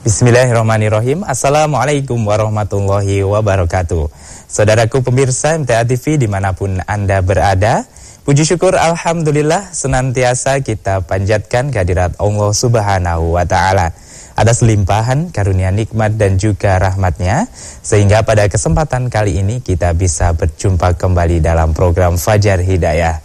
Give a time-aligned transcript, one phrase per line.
[0.00, 1.28] Bismillahirrahmanirrahim.
[1.28, 4.08] Assalamualaikum warahmatullahi wabarakatuh.
[4.48, 7.84] Saudaraku pemirsa MTA TV di mana pun Anda berada,
[8.24, 13.92] puji syukur Alhamdulillah senantiasa kita panjatkan kehadirat Allah Subhanahu wa Ta'ala
[14.40, 17.52] atas limpahan karunia nikmat dan juga rahmatnya
[17.84, 23.20] sehingga pada kesempatan kali ini kita bisa berjumpa kembali dalam program Fajar Hidayah.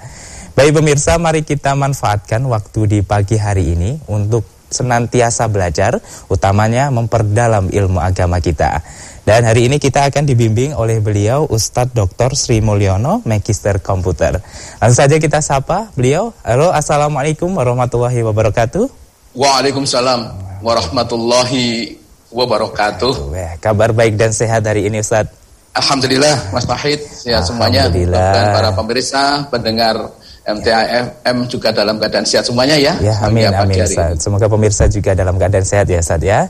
[0.60, 7.70] Baik pemirsa, mari kita manfaatkan waktu di pagi hari ini untuk senantiasa belajar, utamanya memperdalam
[7.70, 8.82] ilmu agama kita.
[9.26, 12.38] Dan hari ini kita akan dibimbing oleh beliau Ustadz Dr.
[12.38, 14.38] Sri Mulyono, Magister Komputer.
[14.78, 16.30] Langsung saja kita sapa beliau.
[16.46, 18.86] Halo, Assalamualaikum warahmatullahi wabarakatuh.
[19.34, 20.30] Waalaikumsalam
[20.62, 21.98] warahmatullahi
[22.30, 23.14] wabarakatuh.
[23.34, 25.34] Wah, kabar baik dan sehat hari ini Ustadz.
[25.76, 27.92] Alhamdulillah Mas Fahid, sehat semuanya.
[27.92, 30.14] Dan para pemirsa, pendengar
[30.46, 32.94] MTAFM juga dalam keadaan sehat semuanya ya.
[33.02, 33.82] Ya, amin, amin.
[34.22, 36.46] Semoga pemirsa juga dalam keadaan sehat ya, Ustaz ya.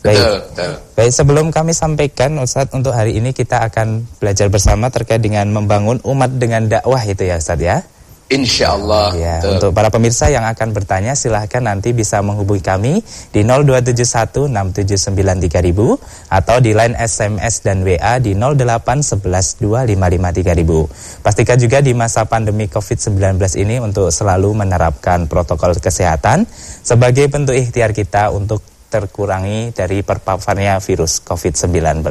[0.00, 0.16] Baik.
[0.16, 0.72] Betul, betul.
[0.96, 6.00] Baik, sebelum kami sampaikan Ustaz untuk hari ini kita akan belajar bersama terkait dengan membangun
[6.06, 7.84] umat dengan dakwah itu ya Ustaz ya.
[8.28, 9.16] Insya Allah.
[9.16, 13.00] Ya, untuk para pemirsa yang akan bertanya silahkan nanti bisa menghubungi kami
[13.32, 21.24] di 02716793000 atau di line SMS dan WA di 08112553000.
[21.24, 26.44] Pastikan juga di masa pandemi COVID-19 ini untuk selalu menerapkan protokol kesehatan
[26.84, 28.60] sebagai bentuk ikhtiar kita untuk
[28.92, 32.04] terkurangi dari perpaparnya virus COVID-19.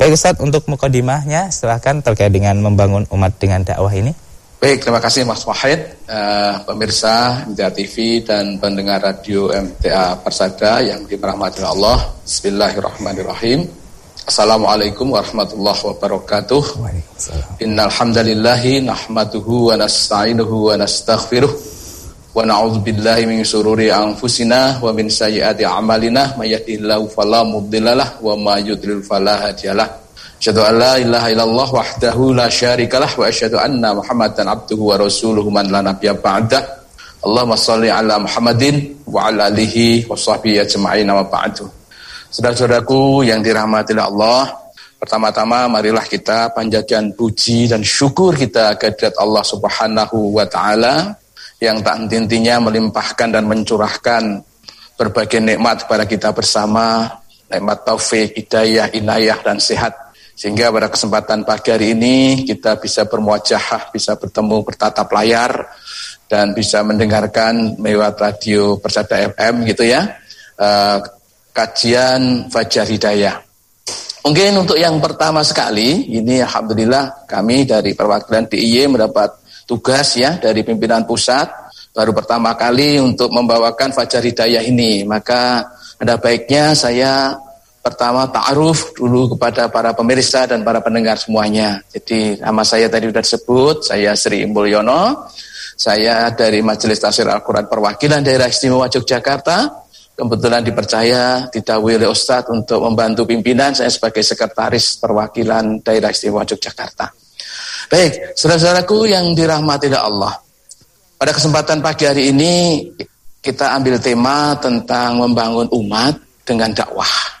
[0.00, 4.25] Baik Ustaz, untuk mukodimahnya silahkan terkait dengan membangun umat dengan dakwah ini.
[4.66, 5.78] Baik, terima kasih Mas Wahid,
[6.10, 12.10] uh, pemirsa MTA TV dan pendengar radio MTA Persada yang dirahmati Allah.
[12.26, 13.62] Bismillahirrahmanirrahim.
[14.26, 16.82] Assalamualaikum warahmatullahi wabarakatuh.
[17.62, 21.52] Innal hamdalillahi nahmaduhu wa nasta'inuhu wa nastaghfiruh
[22.34, 28.34] wa na'udzu billahi min syururi anfusina wa min sayyiati a'malina may yahdihillahu fala mudhillalah wa
[28.34, 30.05] may yudlil fala hadiyalah.
[30.36, 35.48] Asyhadu an la ilaha illallah wahdahu la syarikalah wa asyhadu anna Muhammadan abduhu wa rasuluhu
[35.48, 36.60] man la nabiyya ba'dah.
[37.24, 41.64] Allahumma shalli ala Muhammadin wa ala alihi wa sahbihi ajma'in wa ba'du.
[42.28, 44.52] Saudara-saudaraku yang dirahmati Allah,
[45.00, 51.16] pertama-tama marilah kita panjatkan puji dan syukur kita kehadirat Allah Subhanahu wa taala
[51.64, 54.44] yang tak henti-hentinya melimpahkan dan mencurahkan
[55.00, 57.08] berbagai nikmat kepada kita bersama,
[57.48, 60.05] nikmat taufik, hidayah, inayah dan sehat
[60.36, 65.64] sehingga pada kesempatan pagi hari ini kita bisa bermuajahah, bisa bertemu bertatap layar
[66.28, 70.12] dan bisa mendengarkan lewat radio Persada FM gitu ya.
[70.60, 71.00] Uh,
[71.56, 73.40] kajian Fajar Hidayah.
[74.28, 80.60] Mungkin untuk yang pertama sekali, ini Alhamdulillah kami dari perwakilan DIY mendapat tugas ya dari
[80.60, 81.48] pimpinan pusat
[81.96, 85.00] baru pertama kali untuk membawakan Fajar Hidayah ini.
[85.08, 85.64] Maka
[85.96, 87.32] ada baiknya saya
[87.86, 91.78] Pertama ta'aruf dulu kepada para pemirsa dan para pendengar semuanya.
[91.94, 95.30] Jadi nama saya tadi sudah disebut, saya Sri Mulyono.
[95.78, 99.86] Saya dari Majelis Tafsir Al-Quran Perwakilan Daerah Istimewa Yogyakarta.
[100.18, 107.06] Kebetulan dipercaya didawai oleh Ustadz untuk membantu pimpinan saya sebagai sekretaris perwakilan Daerah Istimewa Yogyakarta.
[107.86, 110.34] Baik, saudara-saudaraku yang dirahmati Allah.
[111.14, 112.82] Pada kesempatan pagi hari ini
[113.38, 117.35] kita ambil tema tentang membangun umat dengan dakwah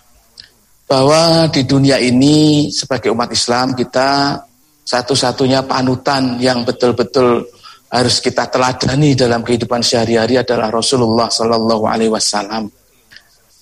[0.86, 4.38] bahwa di dunia ini sebagai umat Islam kita
[4.86, 7.42] satu-satunya panutan yang betul-betul
[7.90, 12.70] harus kita teladani dalam kehidupan sehari-hari adalah Rasulullah Sallallahu Alaihi Wasallam.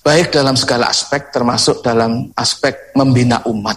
[0.05, 3.73] Baik dalam segala aspek, termasuk dalam aspek membina umat,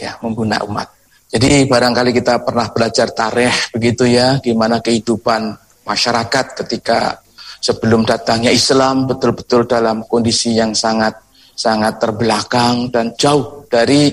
[0.00, 0.88] ya, membina umat.
[1.28, 5.52] Jadi barangkali kita pernah belajar tarikh begitu ya, gimana kehidupan
[5.84, 7.20] masyarakat ketika
[7.60, 11.25] sebelum datangnya Islam betul-betul dalam kondisi yang sangat
[11.56, 14.12] sangat terbelakang dan jauh dari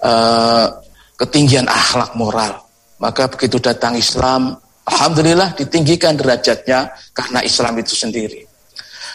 [0.00, 0.66] uh,
[1.20, 2.56] ketinggian akhlak moral.
[3.00, 4.56] Maka begitu datang Islam,
[4.88, 8.40] alhamdulillah ditinggikan derajatnya karena Islam itu sendiri.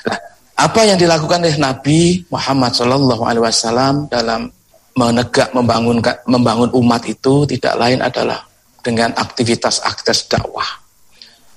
[0.05, 0.17] Nah,
[0.61, 4.49] apa yang dilakukan oleh Nabi Muhammad Shallallahu Alaihi Wasallam dalam
[4.95, 5.99] menegak membangun
[6.29, 8.39] membangun umat itu tidak lain adalah
[8.79, 10.69] dengan aktivitas-aktivitas dakwah.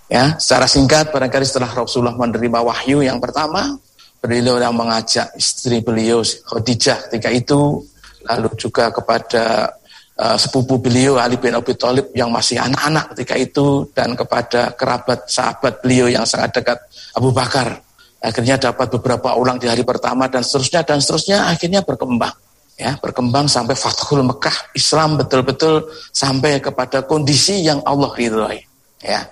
[0.09, 3.77] Ya, secara singkat barangkali setelah Rasulullah menerima wahyu yang pertama,
[4.19, 7.82] beliau yang mengajak istri beliau Khadijah ketika itu
[8.26, 9.73] lalu juga kepada
[10.19, 15.31] uh, sepupu beliau Ali bin Abi Thalib yang masih anak-anak ketika itu dan kepada kerabat
[15.31, 16.79] sahabat beliau yang sangat dekat
[17.15, 17.79] Abu Bakar.
[18.19, 22.35] Akhirnya dapat beberapa ulang di hari pertama dan seterusnya dan seterusnya akhirnya berkembang
[22.75, 22.99] ya.
[22.99, 28.59] Berkembang sampai Fathul Mekah Islam betul-betul sampai kepada kondisi yang Allah ridhoi
[28.99, 29.23] ya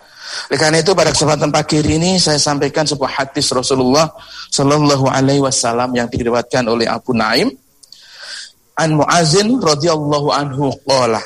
[0.50, 4.10] Oleh karena itu pada kesempatan pagi ini saya sampaikan sebuah hadis Rasulullah
[4.50, 7.50] Shallallahu Alaihi Wasallam yang diriwayatkan oleh Abu Naim.
[8.76, 11.22] An Muazin radhiyallahu anhu qala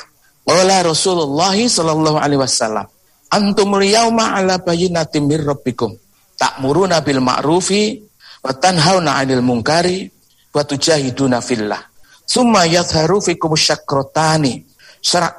[0.47, 2.87] qala Rasulullah sallallahu alaihi wasallam
[3.31, 5.93] antum yauma ala bayyinatin mir rabbikum
[6.39, 8.01] ta'muruna bil ma'rufi
[8.41, 10.09] wa tanhauna 'anil munkari
[10.51, 11.79] wa tujahiduna fillah
[12.25, 14.65] summa yadhharu fikum syakrotani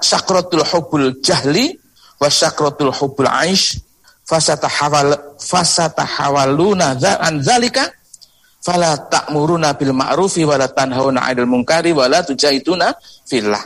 [0.01, 1.82] syakratul hubbul jahli
[2.23, 3.83] wa syakratul hubbul aish
[4.23, 7.91] fasatahawal fasatahawaluna an zalika
[8.63, 12.95] fala ta'muruna bil ma'rufi wa la tanhauna 'anil munkari wa la tujahiduna
[13.27, 13.59] fillah.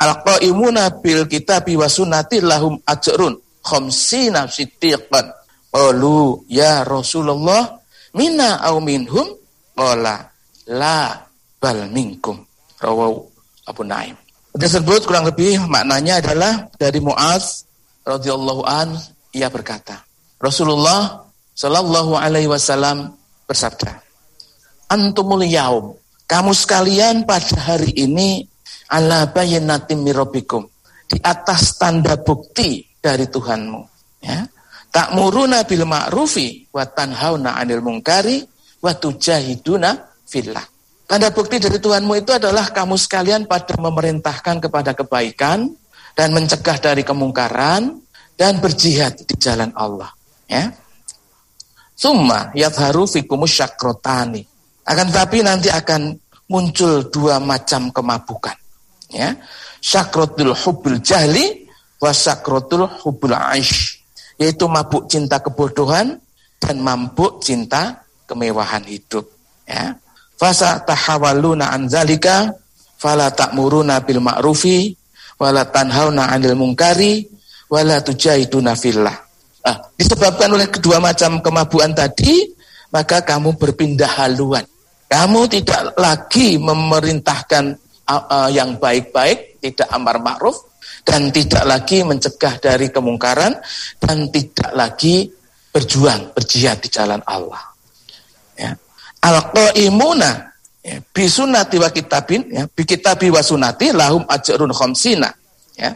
[0.00, 5.30] Alqaimuna bil kitabi wa sunnati lahum ajrun khamsina siddiqan.
[5.70, 7.78] Qalu ya rasulullah
[8.18, 9.38] minna au minhum?
[9.78, 10.26] Qala
[10.66, 11.14] la
[11.62, 12.42] bal minkum.
[12.82, 13.22] Rawahu
[13.70, 14.18] Abu Naim.
[14.50, 17.69] Tersebut kurang lebih maknanya adalah dari Muaz
[18.10, 18.98] radhiyallahu an
[19.30, 20.02] ia berkata
[20.42, 21.22] Rasulullah
[21.54, 23.14] sallallahu alaihi wasallam
[23.46, 24.10] bersabda
[24.90, 25.94] antumul yaum.
[26.26, 28.42] Kamu sekalian pada hari ini
[28.90, 29.30] ala
[29.94, 30.66] mirobikum.
[31.10, 33.80] Di atas tanda bukti dari Tuhanmu.
[34.22, 34.46] Ya.
[34.90, 38.42] Tak muruna bil ma'rufi wa tanhauna 'anil mungkari
[38.82, 39.90] wa tujahiduna
[40.26, 40.62] fillah.
[41.10, 45.66] Tanda bukti dari Tuhanmu itu adalah kamu sekalian pada memerintahkan kepada kebaikan
[46.20, 47.96] dan mencegah dari kemungkaran
[48.36, 50.12] dan berjihad di jalan Allah.
[50.44, 50.68] Ya.
[51.96, 54.44] Summa yadharu fikumus syakrotani.
[54.84, 56.12] Akan tetapi nanti akan
[56.52, 58.52] muncul dua macam kemabukan.
[59.08, 59.32] Ya.
[59.80, 61.64] Syakrotul hubul jahli
[61.96, 64.04] wa syakrotul hubul aish.
[64.36, 66.20] Yaitu mabuk cinta kebodohan
[66.60, 69.24] dan mabuk cinta kemewahan hidup.
[69.64, 69.96] Ya.
[70.36, 72.52] Fasa tahawaluna an zalika
[73.00, 74.99] fala ta'muruna bil ma'rufi
[75.40, 77.24] wala tanhauna 'anil munkari
[77.72, 79.16] wala tujahiduna fillah.
[79.64, 82.52] Nah, disebabkan oleh kedua macam kemabuan tadi,
[82.92, 84.64] maka kamu berpindah haluan
[85.10, 87.74] kamu tidak lagi memerintahkan
[88.06, 90.70] uh, uh, yang baik-baik, tidak amar ma'ruf,
[91.02, 93.58] dan tidak lagi mencegah dari kemungkaran,
[93.98, 95.26] dan tidak lagi
[95.74, 97.58] berjuang, berjihad di jalan Allah.
[98.54, 98.70] Ya.
[99.18, 100.49] Al-qa'imuna
[101.20, 105.28] bisunati wa kitabin, ya, bi kitabi wa sunati lahum ajrun khamsina.
[105.76, 105.92] Ya.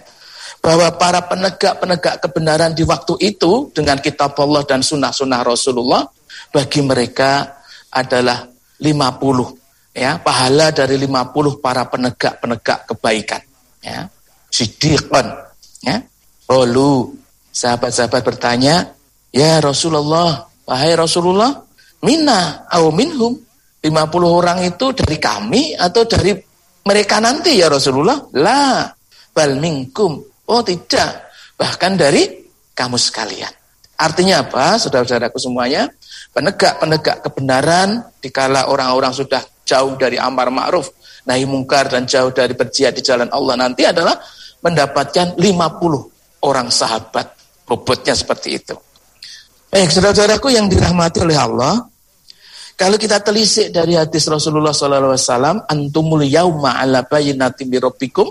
[0.60, 6.04] Bahwa para penegak-penegak kebenaran di waktu itu dengan kitab Allah dan sunnah-sunnah Rasulullah,
[6.52, 7.56] bagi mereka
[7.88, 8.44] adalah
[8.78, 13.42] 50 ya pahala dari 50 para penegak-penegak kebaikan
[13.78, 14.10] ya
[14.50, 15.30] siddiqan
[15.86, 16.02] ya
[16.50, 17.14] lalu
[17.54, 18.90] sahabat-sahabat bertanya
[19.30, 21.62] ya Rasulullah wahai Rasulullah
[22.02, 23.38] minna au minhum
[23.84, 23.92] 50
[24.24, 26.32] orang itu dari kami atau dari
[26.88, 28.16] mereka nanti ya Rasulullah?
[28.40, 28.88] La
[29.28, 30.24] bal minkum.
[30.48, 31.28] Oh tidak.
[31.60, 32.24] Bahkan dari
[32.72, 33.52] kamu sekalian.
[34.00, 35.84] Artinya apa saudara-saudaraku semuanya?
[36.32, 40.90] Penegak-penegak kebenaran dikala orang-orang sudah jauh dari amar ma'ruf
[41.28, 44.16] nahi mungkar dan jauh dari berjihad di jalan Allah nanti adalah
[44.64, 47.36] mendapatkan 50 orang sahabat.
[47.64, 48.76] Bobotnya seperti itu.
[49.72, 51.84] Baik saudara-saudaraku yang dirahmati oleh Allah
[52.74, 58.26] kalau kita telisik dari hadis Rasulullah SAW antumul yauma ala bayinati mirabbikum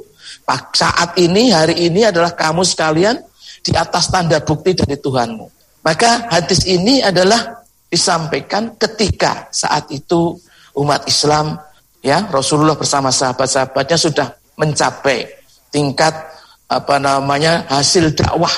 [0.75, 3.16] saat ini hari ini adalah kamu sekalian
[3.63, 5.48] di atas tanda bukti dari Tuhanmu.
[5.88, 10.36] Maka hadis ini adalah disampaikan ketika saat itu
[10.75, 11.56] umat Islam
[12.04, 14.28] ya Rasulullah bersama sahabat-sahabatnya sudah
[14.59, 15.23] mencapai
[15.71, 16.12] tingkat
[16.68, 18.52] apa namanya hasil dakwah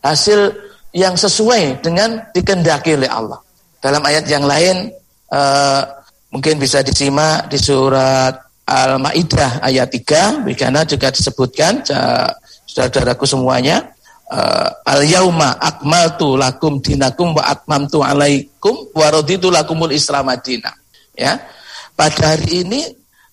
[0.00, 0.54] hasil
[0.96, 3.36] yang sesuai dengan dikendaki oleh Allah.
[3.84, 4.88] Dalam ayat yang lain
[5.32, 5.82] uh,
[6.30, 8.34] mungkin bisa disimak di surat
[8.66, 13.94] Al-Maidah ayat 3 karena juga disebutkan saudara-saudaraku semuanya
[14.26, 20.74] uh, al yauma akmaltu lakum dinakum wa atmamtu alaikum wa raditu lakumul islam madina
[21.14, 21.38] ya
[21.94, 22.82] pada hari ini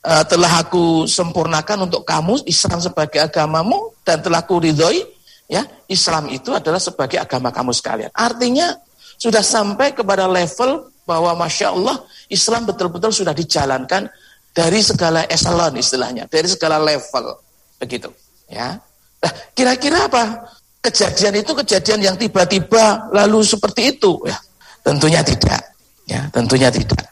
[0.05, 5.03] uh, telah aku sempurnakan untuk kamu Islam sebagai agamamu dan telah aku ridhoi
[5.51, 8.11] ya Islam itu adalah sebagai agama kamu sekalian.
[8.15, 8.71] Artinya
[9.19, 11.99] sudah sampai kepada level bahwa masya Allah
[12.31, 14.07] Islam betul-betul sudah dijalankan
[14.53, 17.35] dari segala eselon istilahnya dari segala level
[17.81, 18.09] begitu
[18.47, 18.77] ya.
[19.23, 20.51] Nah, kira-kira apa?
[20.83, 24.35] Kejadian itu kejadian yang tiba-tiba lalu seperti itu ya.
[24.83, 25.63] Tentunya tidak
[26.07, 27.07] ya tentunya tidak.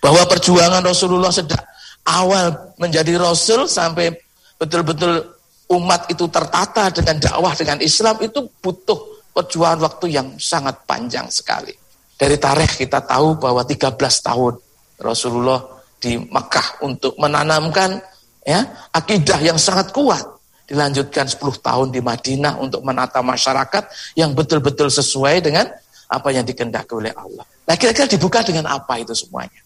[0.00, 1.60] Bahwa perjuangan Rasulullah sejak
[2.04, 4.12] awal menjadi rasul sampai
[4.60, 5.24] betul-betul
[5.72, 11.72] umat itu tertata dengan dakwah dengan Islam itu butuh perjuangan waktu yang sangat panjang sekali
[12.14, 14.54] dari tarikh kita tahu bahwa 13 tahun
[15.02, 15.60] Rasulullah
[15.98, 17.98] di Mekah untuk menanamkan
[18.44, 18.62] ya
[18.94, 20.22] akidah yang sangat kuat
[20.64, 25.68] dilanjutkan 10 tahun di Madinah untuk menata masyarakat yang betul-betul sesuai dengan
[26.08, 27.44] apa yang dikendaki oleh Allah.
[27.64, 29.60] Nah kira-kira dibuka dengan apa itu semuanya?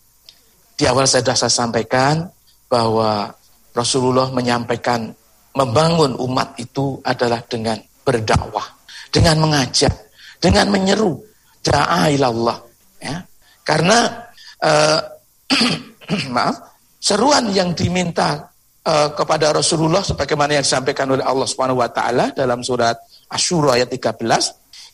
[0.79, 2.31] Di awal saya sudah saya sampaikan
[2.71, 3.35] bahwa
[3.75, 5.11] Rasulullah menyampaikan
[5.55, 8.67] membangun umat itu adalah dengan berdakwah,
[9.11, 9.91] dengan mengajak,
[10.39, 11.19] dengan menyeru
[11.63, 12.59] da'a ilallah
[13.03, 13.23] ya.
[13.63, 13.99] Karena
[14.65, 15.01] uh,
[16.35, 16.57] maaf,
[16.97, 18.49] seruan yang diminta
[18.85, 21.49] uh, kepada Rasulullah sebagaimana yang disampaikan oleh Allah
[21.93, 22.97] taala dalam surat
[23.29, 24.25] Asyura ayat 13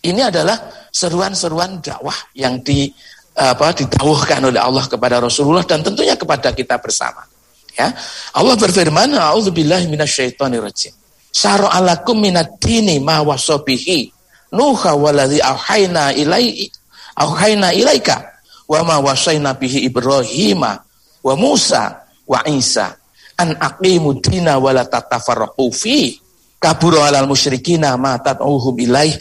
[0.05, 0.59] ini adalah
[0.93, 2.93] seruan-seruan dakwah yang di
[3.35, 7.27] apa didawuhkan oleh Allah kepada Rasulullah dan tentunya kepada kita bersama.
[7.75, 7.91] Ya.
[8.31, 10.95] Allah berfirman, "A'udzubillahi minasyaitonirrajim."
[11.35, 14.14] Syara'alakum minad dini ma wasabihi
[14.55, 16.71] Nuha waladhi auhayna ilai
[17.19, 18.39] auhayna ilaika
[18.71, 22.95] wa ma wasaina bihi Ibrahim wa Musa wa Isa.
[23.35, 26.15] An aqimu dina wa la tatafarraqu fi.
[26.63, 29.13] Kabura alal musyrikina ma tad'uhum ilaih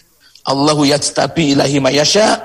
[0.47, 2.39] Allahu yajtabi ilahi ma yasha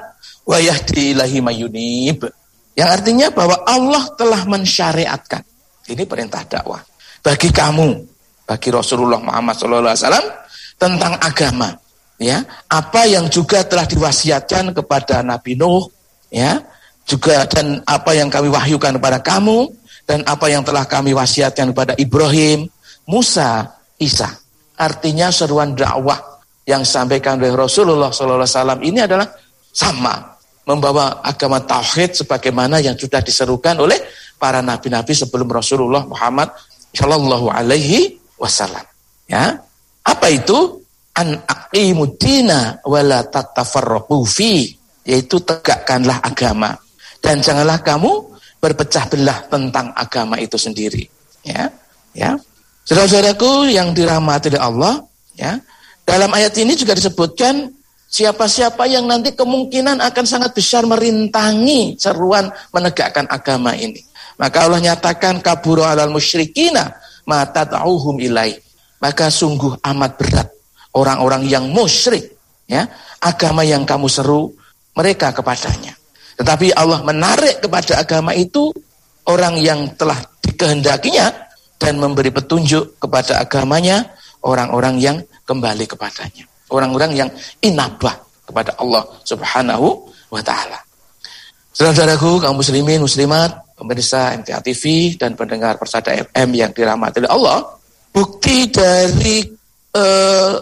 [0.48, 2.26] wa yahdi ilahi ma yunib.
[2.74, 5.42] Yang artinya bahwa Allah telah mensyariatkan.
[5.92, 6.82] Ini perintah dakwah.
[7.22, 7.88] Bagi kamu
[8.48, 10.24] bagi Rasulullah Muhammad SAW
[10.80, 11.68] tentang agama
[12.18, 15.86] ya apa yang juga telah diwasiatkan kepada Nabi Nuh
[16.28, 16.60] ya
[17.08, 19.72] juga dan apa yang kami wahyukan kepada kamu
[20.04, 22.64] dan apa yang telah kami wasiatkan kepada Ibrahim,
[23.04, 24.28] Musa, Isa.
[24.76, 26.16] Artinya seruan dakwah
[26.64, 29.28] yang disampaikan oleh Rasulullah SAW ini adalah
[29.72, 30.36] sama
[30.68, 33.96] membawa agama tauhid sebagaimana yang sudah diserukan oleh
[34.36, 36.52] para nabi-nabi sebelum Rasulullah Muhammad
[36.92, 38.84] Shallallahu Alaihi Wasallam.
[39.28, 39.60] Ya,
[40.04, 40.77] apa itu?
[41.18, 44.70] An aqimudina wala tatafarraqu fi
[45.02, 46.78] yaitu tegakkanlah agama.
[47.18, 51.02] Dan janganlah kamu berpecah belah tentang agama itu sendiri.
[51.42, 51.66] Ya
[52.14, 52.38] ya.
[52.86, 54.94] Saudara-saudaraku yang dirahmati oleh Allah
[55.34, 55.58] ya.
[56.08, 57.68] Dalam ayat ini juga disebutkan
[58.08, 64.00] siapa-siapa yang nanti kemungkinan akan sangat besar merintangi seruan menegakkan agama ini.
[64.40, 66.96] Maka Allah nyatakan kaburu alal musyrikina
[67.28, 68.56] mata ta'uhum ilai.
[69.04, 70.48] Maka sungguh amat berat
[70.98, 72.34] orang-orang yang musyrik
[72.66, 72.82] ya
[73.22, 74.50] agama yang kamu seru
[74.98, 75.94] mereka kepadanya.
[76.38, 78.70] Tetapi Allah menarik kepada agama itu
[79.30, 81.30] orang yang telah dikehendakinya
[81.78, 84.10] dan memberi petunjuk kepada agamanya
[84.42, 86.46] orang-orang yang kembali kepadanya.
[86.68, 87.30] Orang-orang yang
[87.62, 89.86] inabah kepada Allah Subhanahu
[90.28, 90.78] wa taala.
[91.72, 97.58] Saudara-saudaraku, kaum muslimin, muslimat, pemirsa MTA TV dan pendengar Persada FM yang dirahmati oleh Allah,
[98.10, 99.46] bukti dari
[99.94, 100.58] uh,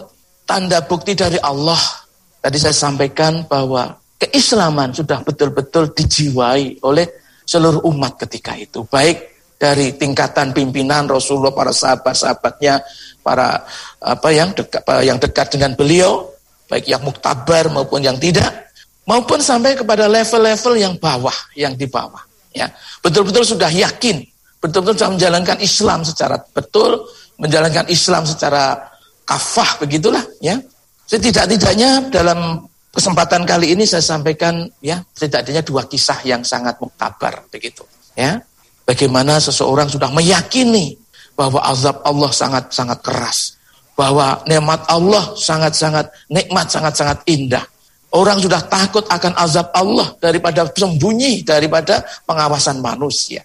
[0.47, 1.77] tanda bukti dari Allah.
[2.39, 7.05] Tadi saya sampaikan bahwa keislaman sudah betul-betul dijiwai oleh
[7.43, 8.87] seluruh umat ketika itu.
[8.87, 12.79] Baik dari tingkatan pimpinan Rasulullah, para sahabat-sahabatnya,
[13.19, 13.67] para
[13.99, 16.31] apa yang dekat yang dekat dengan beliau,
[16.71, 18.71] baik yang muktabar maupun yang tidak,
[19.03, 22.21] maupun sampai kepada level-level yang bawah, yang di bawah.
[22.55, 24.23] Ya, betul-betul sudah yakin,
[24.61, 27.05] betul-betul sudah menjalankan Islam secara betul,
[27.37, 28.96] menjalankan Islam secara
[29.27, 30.55] kafah begitulah ya.
[31.07, 37.83] Setidak-tidaknya dalam kesempatan kali ini saya sampaikan ya setidaknya dua kisah yang sangat muktabar begitu
[38.15, 38.39] ya.
[38.87, 40.95] Bagaimana seseorang sudah meyakini
[41.35, 43.59] bahwa azab Allah sangat-sangat keras,
[43.99, 47.67] bahwa nikmat Allah sangat-sangat nikmat sangat-sangat indah.
[48.15, 53.43] Orang sudah takut akan azab Allah daripada sembunyi daripada pengawasan manusia.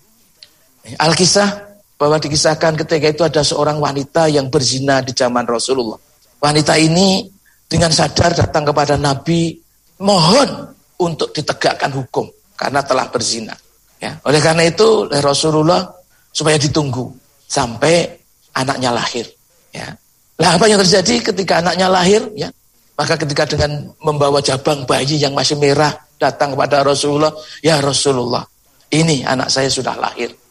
[1.03, 1.72] Alkisah
[2.03, 5.95] bahwa dikisahkan ketika itu ada seorang wanita yang berzina di zaman Rasulullah.
[6.43, 7.31] Wanita ini
[7.71, 9.55] dengan sadar datang kepada Nabi
[10.03, 10.51] mohon
[10.99, 12.27] untuk ditegakkan hukum
[12.59, 13.55] karena telah berzina.
[14.03, 15.95] Ya, oleh karena itu Rasulullah
[16.35, 17.07] supaya ditunggu
[17.47, 18.19] sampai
[18.51, 19.31] anaknya lahir.
[19.71, 19.95] Ya.
[20.43, 22.27] Lah apa yang terjadi ketika anaknya lahir?
[22.35, 22.51] Ya,
[22.99, 27.31] maka ketika dengan membawa jabang bayi yang masih merah datang kepada Rasulullah,
[27.63, 28.43] ya Rasulullah,
[28.91, 30.42] ini anak saya sudah lahir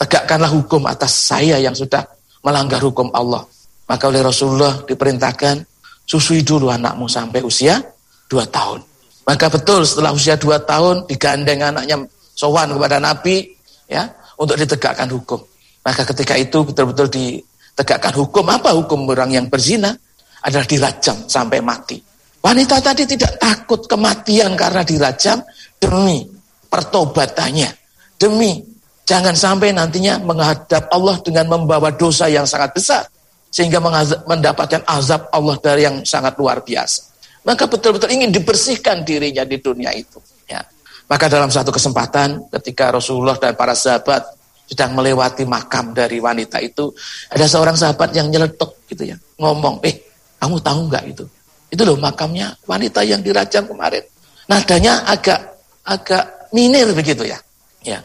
[0.00, 2.00] tegakkanlah hukum atas saya yang sudah
[2.40, 3.44] melanggar hukum Allah.
[3.84, 5.60] Maka oleh Rasulullah diperintahkan,
[6.08, 7.76] susui dulu anakmu sampai usia
[8.24, 8.80] dua tahun.
[9.28, 12.00] Maka betul setelah usia dua tahun digandeng anaknya
[12.32, 13.52] sowan kepada Nabi
[13.84, 14.08] ya
[14.40, 15.38] untuk ditegakkan hukum.
[15.84, 19.92] Maka ketika itu betul-betul ditegakkan hukum apa hukum orang yang berzina
[20.40, 22.00] adalah dirajam sampai mati.
[22.40, 25.44] Wanita tadi tidak takut kematian karena dirajam
[25.76, 26.24] demi
[26.72, 27.68] pertobatannya,
[28.16, 28.64] demi
[29.10, 33.02] Jangan sampai nantinya menghadap Allah dengan membawa dosa yang sangat besar.
[33.50, 33.82] Sehingga
[34.30, 37.10] mendapatkan azab Allah dari yang sangat luar biasa.
[37.42, 40.22] Maka betul-betul ingin dibersihkan dirinya di dunia itu.
[40.46, 40.62] Ya.
[41.10, 44.22] Maka dalam satu kesempatan ketika Rasulullah dan para sahabat
[44.70, 46.94] sedang melewati makam dari wanita itu,
[47.34, 49.18] ada seorang sahabat yang nyeletuk gitu ya.
[49.42, 49.98] Ngomong, eh
[50.38, 51.26] kamu tahu nggak itu?
[51.74, 54.06] Itu loh makamnya wanita yang dirajam kemarin.
[54.46, 57.42] Nadanya agak agak minir begitu ya.
[57.82, 57.98] Ya.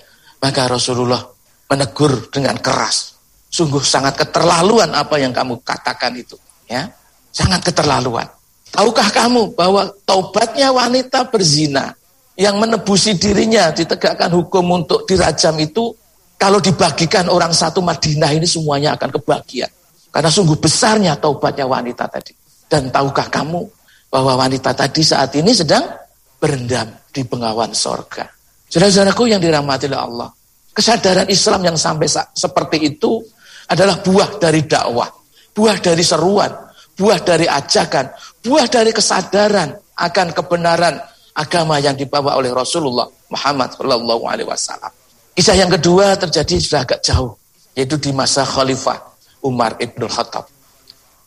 [0.46, 1.26] Maka Rasulullah
[1.66, 3.18] menegur dengan keras.
[3.50, 6.38] Sungguh sangat keterlaluan apa yang kamu katakan itu,
[6.70, 6.86] ya.
[7.34, 8.30] Sangat keterlaluan.
[8.70, 11.98] Tahukah kamu bahwa taubatnya wanita berzina
[12.38, 15.90] yang menebusi dirinya ditegakkan hukum untuk dirajam itu
[16.38, 19.74] kalau dibagikan orang satu Madinah ini semuanya akan kebahagiaan.
[20.14, 22.38] Karena sungguh besarnya taubatnya wanita tadi.
[22.70, 23.66] Dan tahukah kamu
[24.14, 25.90] bahwa wanita tadi saat ini sedang
[26.38, 28.30] berendam di bengawan sorga.
[28.70, 30.30] Saudara-saudaraku yang dirahmati oleh Allah.
[30.76, 33.24] Kesadaran Islam yang sampai seperti itu
[33.72, 35.08] adalah buah dari dakwah.
[35.56, 36.52] Buah dari seruan.
[36.96, 38.12] Buah dari ajakan.
[38.44, 41.00] Buah dari kesadaran akan kebenaran
[41.36, 44.92] agama yang dibawa oleh Rasulullah Muhammad Shallallahu Alaihi Wasallam.
[45.36, 47.36] Kisah yang kedua terjadi sudah agak jauh,
[47.76, 48.96] yaitu di masa Khalifah
[49.44, 50.48] Umar ibn Khattab.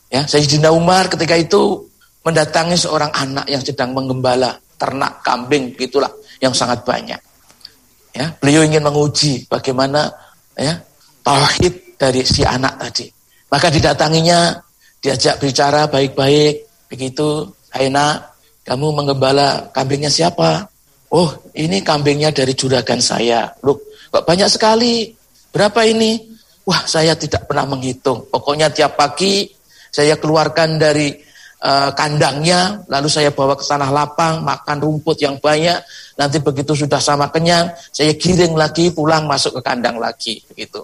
[0.08, 1.84] Ya, Sayyidina Umar ketika itu
[2.24, 6.08] mendatangi seorang anak yang sedang menggembala ternak kambing begitulah
[6.40, 7.20] yang sangat banyak.
[8.18, 10.10] Ya, beliau ingin menguji bagaimana
[10.58, 10.74] ya
[11.22, 13.06] tauhid dari si anak tadi.
[13.46, 14.58] Maka didatanginya,
[14.98, 18.34] diajak bicara baik-baik, begitu, "Hai nak,
[18.66, 20.66] kamu menggembala kambingnya siapa?"
[21.14, 23.78] "Oh, ini kambingnya dari juragan saya." "Loh,
[24.10, 25.14] kok banyak sekali?
[25.54, 26.18] Berapa ini?"
[26.66, 28.26] "Wah, saya tidak pernah menghitung.
[28.34, 29.46] Pokoknya tiap pagi
[29.94, 31.14] saya keluarkan dari
[31.62, 35.78] uh, kandangnya, lalu saya bawa ke tanah lapang, makan rumput yang banyak,
[36.18, 40.82] nanti begitu sudah sama kenyang, saya giring lagi, pulang masuk ke kandang lagi, begitu.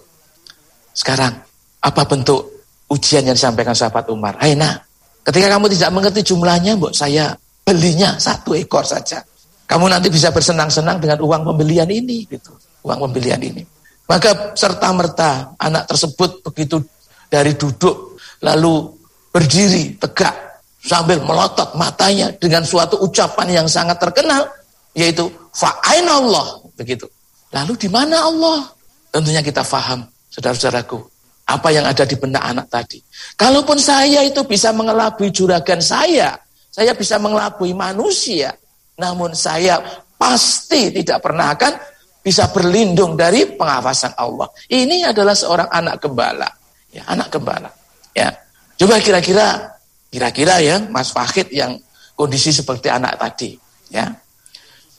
[0.95, 1.35] Sekarang,
[1.83, 4.39] apa bentuk ujian yang disampaikan sahabat Umar?
[4.39, 4.87] Hai nak,
[5.27, 9.19] ketika kamu tidak mengerti jumlahnya, mbok saya belinya satu ekor saja.
[9.65, 12.53] Kamu nanti bisa bersenang-senang dengan uang pembelian ini, gitu.
[12.85, 13.65] Uang pembelian ini.
[14.05, 16.77] Maka serta merta anak tersebut begitu
[17.25, 18.93] dari duduk lalu
[19.33, 20.44] berdiri tegak
[20.85, 24.45] sambil melotot matanya dengan suatu ucapan yang sangat terkenal
[24.93, 27.09] yaitu fa'ain Allah begitu.
[27.49, 28.69] Lalu di mana Allah?
[29.09, 30.99] Tentunya kita faham saudara-saudaraku,
[31.47, 32.99] apa yang ada di benak anak tadi.
[33.39, 36.35] Kalaupun saya itu bisa mengelabui juragan saya,
[36.67, 38.51] saya bisa mengelabui manusia,
[38.99, 39.79] namun saya
[40.19, 41.73] pasti tidak pernah akan
[42.19, 44.51] bisa berlindung dari pengawasan Allah.
[44.67, 46.49] Ini adalah seorang anak gembala,
[46.91, 47.71] ya, anak gembala.
[48.11, 48.33] Ya.
[48.75, 49.74] Coba kira-kira
[50.09, 51.77] kira-kira ya Mas Fahid yang
[52.15, 53.55] kondisi seperti anak tadi,
[53.91, 54.09] ya.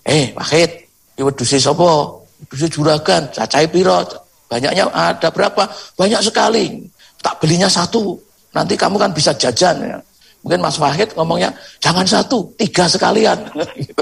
[0.06, 0.86] Eh, Fahid,
[1.18, 2.22] ibu dusi sopo?
[2.46, 4.04] Dusi juragan, cacai piro,
[4.46, 5.66] Banyaknya ada berapa?
[5.98, 6.86] Banyak sekali.
[7.18, 8.14] Tak belinya satu.
[8.54, 9.76] Nanti kamu kan bisa jajan.
[9.82, 9.98] Ya.
[10.46, 11.50] Mungkin Mas Wahid ngomongnya,
[11.82, 13.50] jangan satu, tiga sekalian.
[13.82, 13.98] gitu,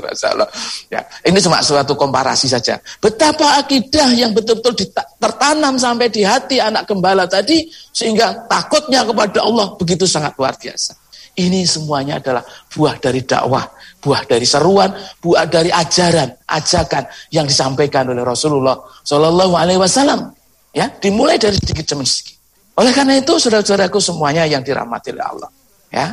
[0.93, 2.77] ya, ini cuma suatu komparasi saja.
[3.01, 4.77] Betapa akidah yang betul-betul
[5.17, 7.65] tertanam sampai di hati anak gembala tadi,
[7.97, 10.93] sehingga takutnya kepada Allah begitu sangat luar biasa.
[11.33, 12.45] Ini semuanya adalah
[12.77, 13.65] buah dari dakwah,
[14.05, 14.93] buah dari seruan,
[15.25, 20.29] buah dari ajaran, ajakan yang disampaikan oleh Rasulullah Shallallahu Alaihi Wasallam.
[20.77, 22.37] Ya, dimulai dari sedikit demi sedikit.
[22.77, 25.51] Oleh karena itu, saudara-saudaraku semuanya yang dirahmati oleh Allah.
[25.89, 26.07] Ya,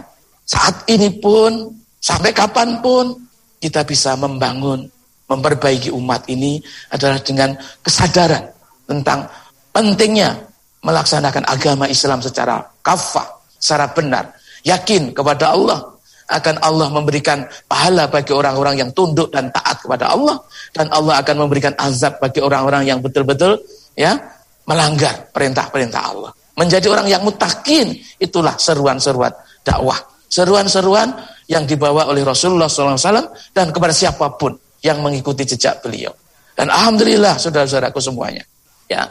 [0.51, 1.71] saat ini pun,
[2.03, 3.15] sampai kapan pun,
[3.63, 4.83] kita bisa membangun,
[5.31, 6.59] memperbaiki umat ini
[6.91, 8.51] adalah dengan kesadaran
[8.83, 9.23] tentang
[9.71, 10.35] pentingnya
[10.83, 13.23] melaksanakan agama Islam secara kafah,
[13.55, 14.35] secara benar.
[14.67, 15.87] Yakin kepada Allah,
[16.31, 20.39] akan Allah memberikan pahala bagi orang-orang yang tunduk dan taat kepada Allah
[20.71, 23.59] dan Allah akan memberikan azab bagi orang-orang yang betul-betul
[23.99, 24.15] ya
[24.63, 26.31] melanggar perintah-perintah Allah.
[26.55, 29.31] Menjadi orang yang mutakin itulah seruan-seruan
[29.63, 29.97] dakwah,
[30.31, 31.11] seruan-seruan
[31.51, 36.15] yang dibawa oleh Rasulullah SAW dan kepada siapa pun yang mengikuti jejak beliau.
[36.55, 38.47] Dan alhamdulillah saudara-saudaraku semuanya,
[38.87, 39.03] ya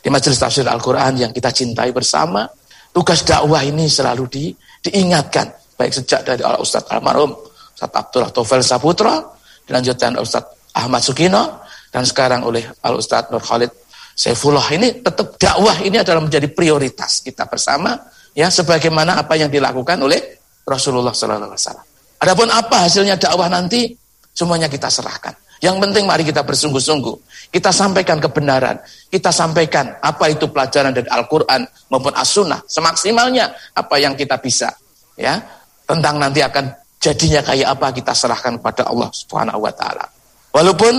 [0.00, 2.46] di majelis tafsir Al-Quran yang kita cintai bersama,
[2.94, 4.44] tugas dakwah ini selalu di,
[4.86, 5.50] diingatkan.
[5.74, 7.32] Baik sejak dari Al Ustaz almarhum
[7.72, 9.16] Ustaz Abdullah Tofel Saputra,
[9.64, 10.44] dilanjutkan Al Ustaz
[10.76, 13.72] Ahmad Sukino, dan sekarang oleh Al Ustaz Nur Khalid
[14.12, 14.64] Saifullah.
[14.76, 17.96] Ini tetap dakwah ini adalah menjadi prioritas kita bersama
[18.36, 20.39] ya sebagaimana apa yang dilakukan oleh
[20.70, 21.86] Rasulullah Sallallahu Alaihi Wasallam.
[22.20, 23.90] Adapun apa hasilnya dakwah nanti
[24.30, 25.34] semuanya kita serahkan.
[25.60, 27.16] Yang penting mari kita bersungguh-sungguh.
[27.52, 28.80] Kita sampaikan kebenaran.
[29.12, 32.64] Kita sampaikan apa itu pelajaran dari Al-Quran maupun As-Sunnah.
[32.64, 34.72] Semaksimalnya apa yang kita bisa.
[35.20, 35.36] Ya,
[35.84, 40.06] tentang nanti akan jadinya kayak apa kita serahkan kepada Allah Subhanahu wa taala.
[40.54, 40.92] Walaupun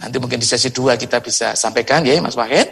[0.00, 2.66] nanti mungkin di sesi dua kita bisa sampaikan ya Mas Wahid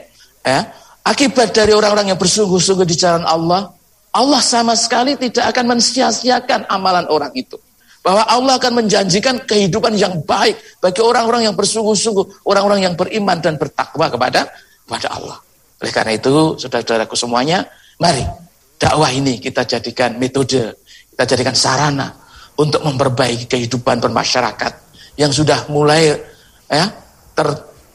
[0.44, 0.58] ya,
[1.06, 3.70] akibat dari orang-orang yang bersungguh-sungguh di jalan Allah,
[4.12, 7.56] Allah sama sekali tidak akan mensia-siakan amalan orang itu.
[8.02, 13.56] Bahwa Allah akan menjanjikan kehidupan yang baik bagi orang-orang yang bersungguh-sungguh, orang-orang yang beriman dan
[13.56, 14.50] bertakwa kepada
[14.84, 15.38] kepada Allah.
[15.80, 17.62] Oleh karena itu, saudara-saudaraku semuanya,
[18.02, 18.26] mari
[18.76, 20.82] dakwah ini kita jadikan metode,
[21.14, 22.10] kita jadikan sarana
[22.58, 24.72] untuk memperbaiki kehidupan bermasyarakat
[25.16, 26.18] yang sudah mulai
[26.66, 26.86] ya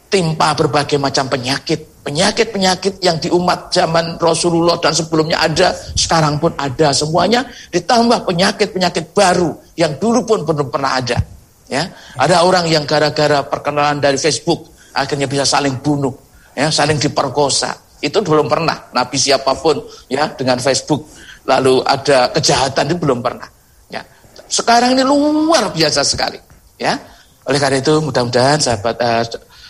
[0.07, 6.55] tertimpa berbagai macam penyakit Penyakit-penyakit yang di umat zaman Rasulullah dan sebelumnya ada, sekarang pun
[6.55, 7.43] ada semuanya.
[7.67, 11.19] Ditambah penyakit-penyakit baru yang dulu pun belum pernah ada.
[11.67, 16.15] Ya, ada orang yang gara-gara perkenalan dari Facebook akhirnya bisa saling bunuh,
[16.55, 17.75] ya, saling diperkosa.
[17.99, 18.87] Itu belum pernah.
[18.95, 19.75] Nabi siapa pun
[20.07, 21.11] ya dengan Facebook
[21.43, 23.51] lalu ada kejahatan itu belum pernah.
[23.91, 23.99] Ya.
[24.47, 26.39] Sekarang ini luar biasa sekali.
[26.79, 26.95] Ya.
[27.43, 29.23] Oleh karena itu mudah-mudahan sahabat uh,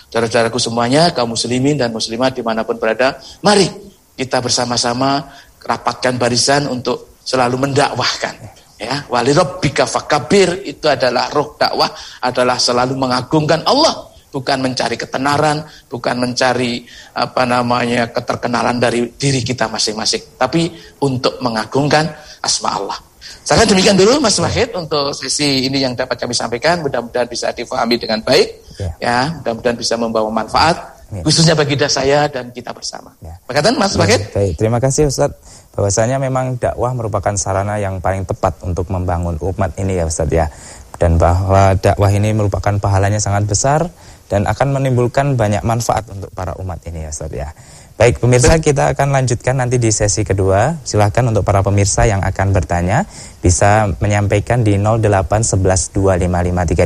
[0.08, 3.68] Saudara-saudaraku semuanya, kaum muslimin dan muslimat di mana pun berada, mari
[4.16, 5.28] kita bersama-sama
[5.60, 8.56] rapatkan barisan untuk selalu mendakwahkan.
[8.78, 11.90] Ya, wali rabbika fakabir itu adalah roh dakwah
[12.22, 16.86] adalah selalu mengagungkan Allah, bukan mencari ketenaran, bukan mencari
[17.18, 20.70] apa namanya keterkenalan dari diri kita masing-masing, tapi
[21.02, 22.06] untuk mengagungkan
[22.46, 23.07] asma Allah.
[23.48, 26.84] Saya demikian dulu Mas Wahid untuk sesi ini yang dapat kami sampaikan.
[26.84, 28.48] Mudah-mudahan bisa difahami dengan baik.
[28.76, 30.76] Ya, ya mudah-mudahan bisa membawa manfaat.
[31.08, 31.24] Ya.
[31.24, 33.16] Khususnya bagi saya dan kita bersama.
[33.24, 33.40] Ya.
[33.48, 34.22] Berkatan Mas ya, Wahid?
[34.36, 35.32] Baik, terima kasih Ustaz.
[35.72, 40.52] Bahwasanya memang dakwah merupakan sarana yang paling tepat untuk membangun umat ini ya Ustaz ya.
[41.00, 43.88] Dan bahwa dakwah ini merupakan pahalanya sangat besar
[44.28, 47.48] dan akan menimbulkan banyak manfaat untuk para umat ini ya Ustaz ya.
[47.98, 50.78] Baik pemirsa kita akan lanjutkan nanti di sesi kedua.
[50.86, 53.10] Silahkan untuk para pemirsa yang akan bertanya
[53.42, 56.78] Bisa menyampaikan di 08112553000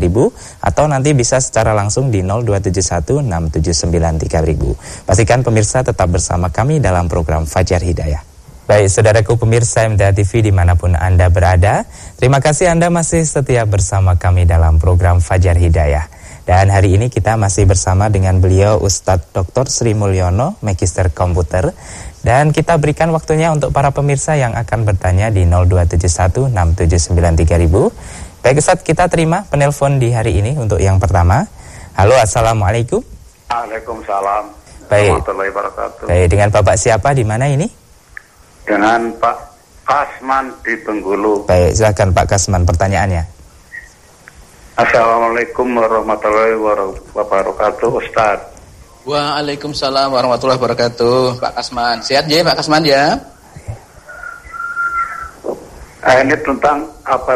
[0.64, 7.84] Atau nanti bisa secara langsung di 02716793000 Pastikan pemirsa tetap bersama kami dalam program Fajar
[7.84, 8.24] Hidayah.
[8.72, 11.84] Baik, saudaraku pemirsa MDA TV di mana pun Anda berada
[12.16, 17.38] Terima kasih Anda masih setia bersama kami dalam program Fajar Hidayah dan hari ini kita
[17.38, 19.70] masih bersama dengan beliau Ustadz Dr.
[19.70, 21.70] Sri Mulyono, Magister Komputer.
[22.22, 27.92] Dan kita berikan waktunya untuk para pemirsa yang akan bertanya di 02716793000.
[28.42, 31.46] Baik Ustadz, kita terima penelpon di hari ini untuk yang pertama.
[31.94, 33.06] Halo, Assalamualaikum.
[33.50, 34.46] Waalaikumsalam.
[34.90, 35.22] Baik.
[36.10, 37.70] Baik, dengan Bapak siapa di mana ini?
[38.66, 39.38] Dengan Pak
[39.86, 41.46] Kasman di Bengkulu.
[41.46, 43.41] Baik, silakan Pak Kasman pertanyaannya.
[44.80, 46.56] Assalamualaikum warahmatullahi
[47.12, 48.40] wabarakatuh Ustaz.
[49.04, 51.44] Waalaikumsalam warahmatullahi wabarakatuh.
[51.44, 52.00] Pak Kasman.
[52.00, 53.20] Sehat ya Pak Kasman ya?
[56.02, 57.36] Nah, Ini tentang apa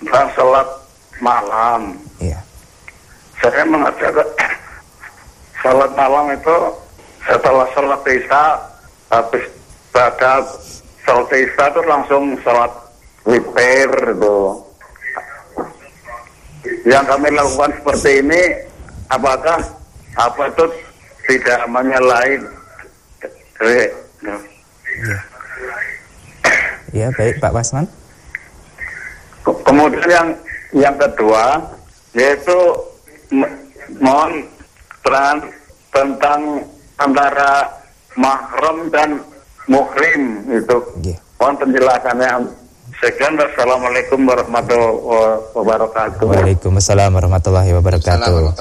[0.00, 0.68] Tentang sholat
[1.20, 1.92] malam.
[2.16, 2.40] Iya.
[3.44, 4.26] Saya mengatakan
[5.62, 6.56] Sholat malam itu
[7.22, 8.44] Setelah sholat isya
[9.12, 9.44] Habis
[9.92, 10.42] pada
[11.04, 12.72] sholat isya itu langsung sholat
[13.28, 14.36] witir itu
[16.88, 18.42] yang kami lakukan seperti ini
[19.08, 19.58] apakah
[20.18, 20.64] apa itu
[21.28, 22.34] tidak menyalahi
[23.60, 25.18] ya.
[26.92, 27.86] ya baik Pak Wasman
[29.44, 30.28] kemudian yang
[30.72, 31.60] yang kedua
[32.16, 32.58] yaitu
[34.00, 34.44] mohon
[35.04, 35.38] terang
[35.92, 36.40] tentang
[37.00, 37.64] antara
[38.16, 39.20] mahram dan
[39.68, 41.18] muhrim itu yeah.
[41.40, 42.32] mohon penjelasannya
[42.98, 46.26] Sekian Assalamualaikum warahmatullahi wabarakatuh.
[46.26, 48.58] Waalaikumsalam warahmatullahi wabarakatuh.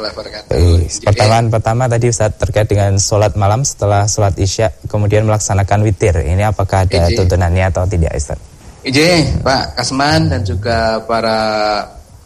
[1.10, 6.22] pertanyaan pertama tadi Ustaz terkait dengan sholat malam setelah sholat isya kemudian melaksanakan witir.
[6.22, 7.18] Ini apakah ada Iji.
[7.18, 8.38] tuntunannya atau tidak Ustaz?
[8.86, 11.40] Ije, Pak Kasman dan juga para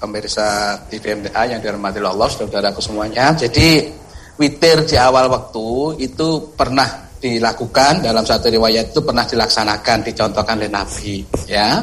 [0.04, 3.32] pemirsa TVMDA yang dirahmati Allah, saudara-saudaraku semuanya.
[3.39, 3.88] Jadi
[4.36, 10.72] witir di awal waktu itu pernah dilakukan dalam satu riwayat itu pernah dilaksanakan dicontohkan oleh
[10.74, 11.80] Nabi ya.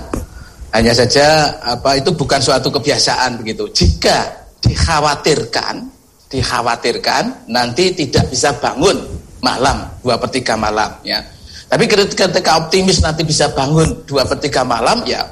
[0.75, 3.71] Hanya saja apa itu bukan suatu kebiasaan begitu.
[3.73, 4.29] Jika
[4.61, 5.87] dikhawatirkan
[6.29, 9.01] dikhawatirkan nanti tidak bisa bangun
[9.41, 11.23] malam dua per tiga malam ya.
[11.69, 15.23] Tapi ketika optimis nanti bisa bangun dua per tiga malam ya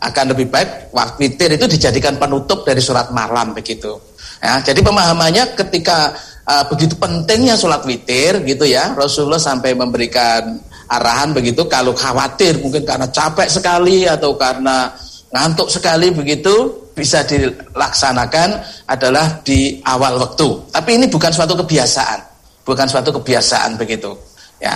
[0.00, 3.96] akan lebih baik waktu witir itu dijadikan penutup dari surat malam begitu
[4.42, 6.12] ya jadi pemahamannya ketika
[6.46, 12.86] uh, begitu pentingnya sholat witir gitu ya Rasulullah sampai memberikan arahan begitu kalau khawatir mungkin
[12.86, 14.92] karena capek sekali atau karena
[15.34, 18.56] ngantuk sekali begitu bisa dilaksanakan
[18.88, 20.72] adalah di awal waktu.
[20.72, 24.10] Tapi ini bukan suatu kebiasaan bukan suatu kebiasaan begitu
[24.58, 24.74] ya.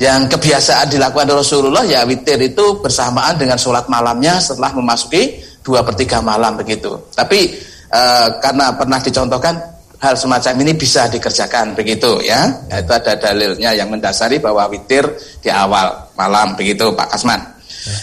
[0.00, 5.94] Yang kebiasaan dilakukan Rasulullah ya witir itu bersamaan dengan sholat malamnya setelah memasuki dua per
[5.94, 6.90] tiga malam begitu.
[7.14, 7.54] Tapi
[7.92, 8.02] e,
[8.40, 9.54] karena pernah dicontohkan
[10.02, 12.48] hal semacam ini bisa dikerjakan begitu ya.
[12.72, 15.06] Itu ada dalilnya yang mendasari bahwa witir
[15.38, 17.40] di awal malam begitu Pak Kasman.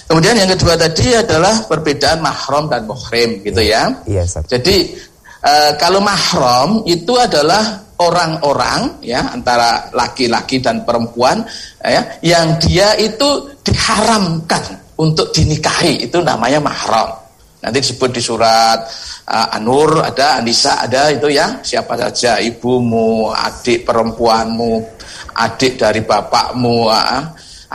[0.08, 3.88] Kemudian yang kedua tadi adalah perbedaan mahram dan muhrim gitu ya.
[4.08, 4.96] Iya, Jadi
[5.44, 11.44] e, kalau mahram itu adalah orang-orang ya antara laki-laki dan perempuan
[11.84, 17.19] ya yang dia itu diharamkan untuk dinikahi itu namanya mahram.
[17.60, 18.80] Nanti disebut di surat
[19.28, 21.60] uh, An-Nur ada Anissa ada itu ya.
[21.60, 24.80] Siapa saja ibumu, adik perempuanmu,
[25.36, 27.24] adik dari bapakmu, uh,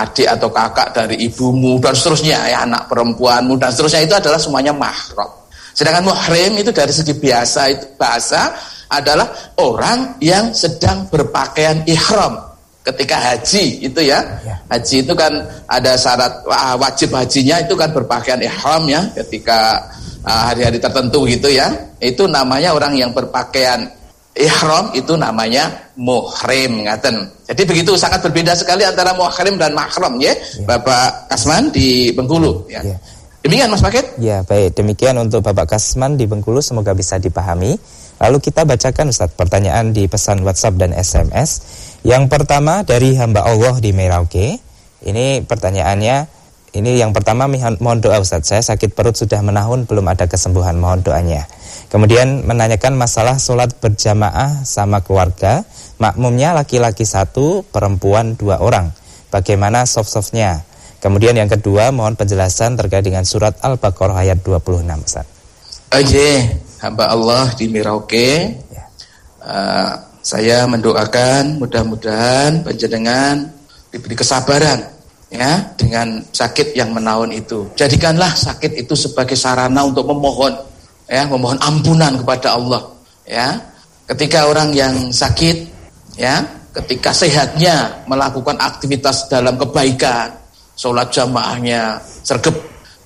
[0.01, 4.09] adik atau kakak dari ibumu dan seterusnya ya anak perempuanmu dan seterusnya.
[4.09, 5.31] Itu adalah semuanya mahram.
[5.75, 8.55] Sedangkan muhrim itu dari segi biasa itu bahasa
[8.89, 9.27] adalah
[9.59, 12.44] orang yang sedang berpakaian ihram
[12.85, 14.21] ketika haji itu ya.
[14.45, 14.55] ya.
[14.69, 15.33] Haji itu kan
[15.67, 16.45] ada syarat
[16.77, 19.81] wajib hajinya itu kan berpakaian ihram ya ketika
[20.25, 21.73] hari-hari tertentu gitu ya.
[21.99, 23.89] Itu namanya orang yang berpakaian
[24.37, 27.17] ihram itu namanya muhrim ngaten.
[27.49, 30.37] Jadi begitu sangat berbeda sekali antara muhrim dan mahram ya.
[30.37, 30.67] ya.
[30.69, 32.85] Bapak Kasman di Bengkulu ya.
[32.85, 32.99] ya.
[33.45, 34.17] Demikian Mas Paket?
[34.17, 34.73] Ya, baik.
[34.73, 37.77] Demikian untuk Bapak Kasman di Bengkulu semoga bisa dipahami.
[38.17, 41.61] Lalu kita bacakan Ustaz pertanyaan di pesan WhatsApp dan SMS.
[42.05, 44.61] Yang pertama dari hamba Allah di Merauke.
[45.05, 46.17] Ini pertanyaannya,
[46.77, 48.45] ini yang pertama mohon doa Ustaz.
[48.45, 51.49] Saya sakit perut sudah menahun belum ada kesembuhan, mohon doanya.
[51.89, 55.65] Kemudian menanyakan masalah sholat berjamaah sama keluarga.
[55.97, 58.93] Makmumnya laki-laki satu, perempuan dua orang.
[59.33, 60.61] Bagaimana soft-softnya?
[61.01, 65.27] Kemudian yang kedua mohon penjelasan terkait dengan surat Al-Baqarah ayat 26 Ustaz.
[65.89, 66.29] Oke,
[66.85, 68.61] hamba Allah di Merauke.
[68.73, 68.85] Ya.
[69.41, 73.45] Uh, saya mendoakan mudah-mudahan panjenengan
[73.93, 74.81] diberi kesabaran
[75.29, 77.69] ya dengan sakit yang menaun itu.
[77.77, 80.57] Jadikanlah sakit itu sebagai sarana untuk memohon
[81.13, 82.89] ya, memohon ampunan kepada Allah
[83.29, 83.53] ya.
[84.09, 85.57] Ketika orang yang sakit
[86.17, 86.41] ya,
[86.73, 90.33] ketika sehatnya melakukan aktivitas dalam kebaikan,
[90.73, 92.57] sholat jamaahnya sergep,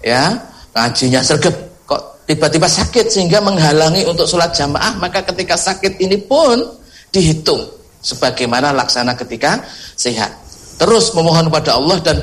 [0.07, 0.38] ya,
[0.70, 6.77] ngajinya sergep, kok tiba-tiba sakit sehingga menghalangi untuk sholat jamaah, maka ketika sakit ini pun
[7.12, 7.62] dihitung
[8.03, 9.62] sebagaimana laksana ketika
[9.99, 10.31] sehat.
[10.79, 12.16] Terus memohon kepada Allah dan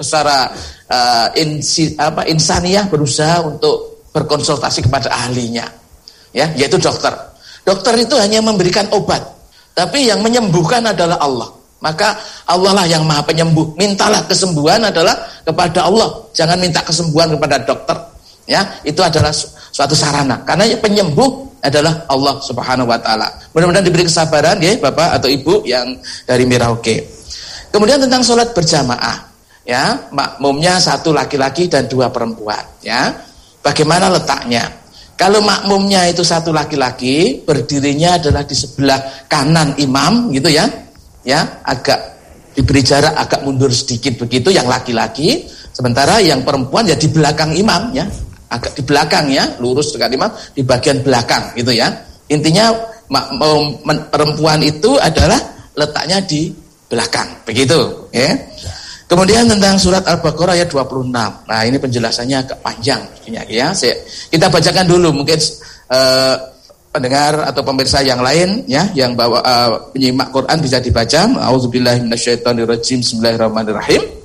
[0.00, 0.50] secara
[0.90, 5.62] uh, insi, apa, insaniah berusaha untuk berkonsultasi kepada ahlinya,
[6.34, 7.14] ya, yaitu dokter.
[7.62, 9.22] Dokter itu hanya memberikan obat,
[9.76, 11.48] tapi yang menyembuhkan adalah Allah.
[11.80, 12.12] Maka
[12.44, 13.72] Allah lah yang maha penyembuh.
[13.80, 16.12] Mintalah kesembuhan adalah kepada Allah.
[16.36, 17.96] Jangan minta kesembuhan kepada dokter.
[18.44, 19.32] Ya, itu adalah
[19.70, 20.42] suatu sarana.
[20.44, 23.28] Karena penyembuh adalah Allah Subhanahu wa taala.
[23.54, 25.96] Mudah-mudahan diberi kesabaran ya Bapak atau Ibu yang
[26.28, 27.06] dari Merauke.
[27.70, 29.30] Kemudian tentang sholat berjamaah.
[29.60, 33.12] Ya, makmumnya satu laki-laki dan dua perempuan, ya.
[33.60, 34.66] Bagaimana letaknya?
[35.14, 40.64] Kalau makmumnya itu satu laki-laki, berdirinya adalah di sebelah kanan imam gitu ya
[41.24, 41.98] ya agak
[42.56, 47.92] diberi jarak agak mundur sedikit begitu yang laki-laki sementara yang perempuan ya di belakang imam
[47.94, 48.04] ya
[48.50, 51.88] agak di belakang ya lurus dekat imam di bagian belakang gitu ya.
[52.30, 52.74] Intinya
[54.10, 55.38] perempuan itu adalah
[55.78, 56.50] letaknya di
[56.90, 58.34] belakang begitu ya.
[59.10, 63.70] Kemudian tentang surat al-baqarah ayat 26 nah ini penjelasannya agak panjang ya.
[64.30, 65.38] Kita bacakan dulu mungkin
[65.90, 66.34] uh,
[66.90, 71.26] pendengar atau pemirsa yang lain ya yang bawa uh, penyimak Quran bisa dibaca.
[71.50, 73.02] Auzubillahi minasyaitonirrajim.
[73.02, 74.19] Bismillahirrahmanirrahim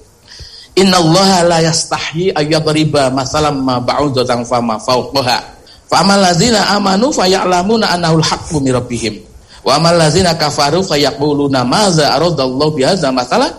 [0.75, 5.39] innallaha la yastahyi ayyadriba masalam ma ba'udatan fama fawqaha
[5.87, 9.15] fa amal ladzina amanu fayalamuna annahu al-haqqu min rabbihim
[9.63, 13.49] wa amal ladzina kafaru fayaquluna maza aradallahu bihadza masalah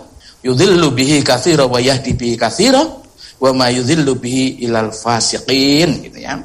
[0.44, 2.84] yudhillu bihi katsira wa yahdi bihi katsira
[3.40, 6.36] wa ma yudhillu bihi ilal fasiqin gitu ya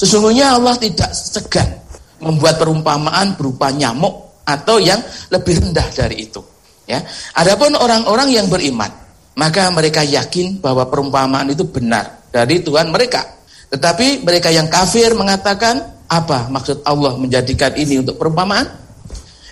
[0.00, 1.84] sesungguhnya Allah tidak segan
[2.24, 5.00] membuat perumpamaan berupa nyamuk atau yang
[5.32, 6.40] lebih rendah dari itu.
[6.84, 7.00] Ya.
[7.36, 8.92] Adapun orang-orang yang beriman,
[9.34, 13.22] maka mereka yakin bahwa perumpamaan itu benar dari Tuhan mereka.
[13.70, 18.66] Tetapi mereka yang kafir mengatakan, apa maksud Allah menjadikan ini untuk perumpamaan?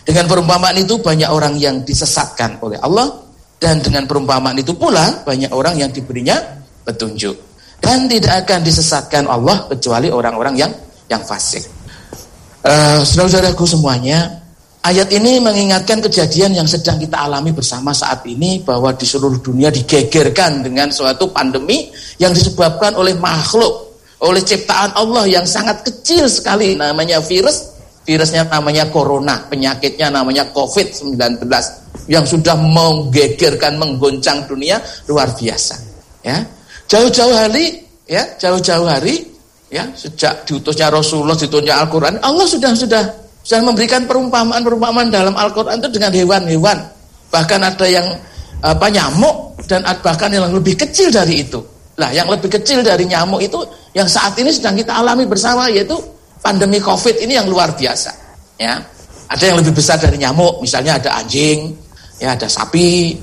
[0.03, 3.23] Dengan perumpamaan itu banyak orang yang disesatkan oleh Allah
[3.63, 6.39] dan dengan perumpamaan itu pula banyak orang yang diberinya
[6.83, 7.35] petunjuk.
[7.83, 10.71] Dan tidak akan disesatkan Allah kecuali orang-orang yang
[11.11, 11.67] yang fasik.
[12.63, 14.42] Uh, saudara-saudaraku semuanya,
[14.83, 19.71] ayat ini mengingatkan kejadian yang sedang kita alami bersama saat ini bahwa di seluruh dunia
[19.71, 26.75] digegerkan dengan suatu pandemi yang disebabkan oleh makhluk, oleh ciptaan Allah yang sangat kecil sekali
[26.75, 27.71] namanya virus.
[28.03, 31.39] Virusnya namanya corona, penyakitnya namanya COVID-19
[32.11, 35.79] yang sudah menggegerkan, menggoncang dunia luar biasa.
[36.27, 36.43] Ya,
[36.91, 39.23] jauh-jauh hari, ya, jauh-jauh hari
[39.73, 43.03] ya sejak diutusnya Rasulullah diutusnya Al-Quran Allah sudah sudah
[43.43, 46.79] sudah memberikan perumpamaan-perumpamaan dalam Al-Quran itu dengan hewan-hewan.
[47.31, 48.07] Bahkan ada yang
[48.63, 51.59] apa nyamuk dan bahkan yang lebih kecil dari itu.
[51.99, 53.59] Lah yang lebih kecil dari nyamuk itu
[53.93, 55.99] yang saat ini sedang kita alami bersama yaitu
[56.41, 58.11] pandemi COVID ini yang luar biasa
[58.63, 58.79] ya.
[59.33, 61.73] Ada yang lebih besar dari nyamuk, misalnya ada anjing,
[62.21, 63.17] ya ada sapi,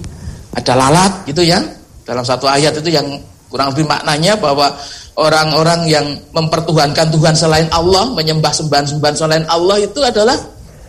[0.58, 1.62] ada lalat gitu ya.
[2.02, 3.06] Dalam satu ayat itu yang
[3.50, 4.78] kurang lebih maknanya bahwa
[5.20, 10.38] orang-orang yang mempertuhankan Tuhan selain Allah, menyembah sembahan-sembahan selain Allah itu adalah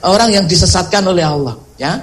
[0.06, 1.98] orang yang disesatkan oleh Allah, ya.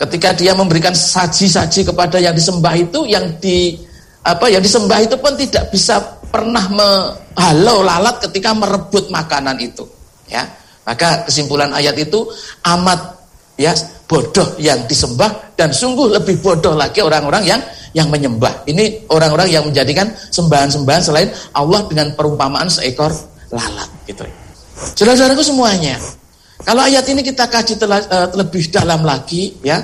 [0.00, 3.76] Ketika dia memberikan saji-saji kepada yang disembah itu, yang di
[4.20, 9.86] apa yang disembah itu pun tidak bisa pernah menghalau lalat ketika merebut makanan itu,
[10.28, 10.44] ya.
[10.84, 12.26] Maka kesimpulan ayat itu
[12.66, 13.19] amat
[13.60, 13.76] ya
[14.08, 17.60] bodoh yang disembah dan sungguh lebih bodoh lagi orang-orang yang
[17.92, 18.64] yang menyembah.
[18.64, 23.12] Ini orang-orang yang menjadikan sembahan-sembahan selain Allah dengan perumpamaan seekor
[23.52, 24.24] lalat gitu.
[24.96, 26.00] Saudara-saudaraku semuanya.
[26.60, 29.80] Kalau ayat ini kita kaji telah, uh, lebih dalam lagi ya.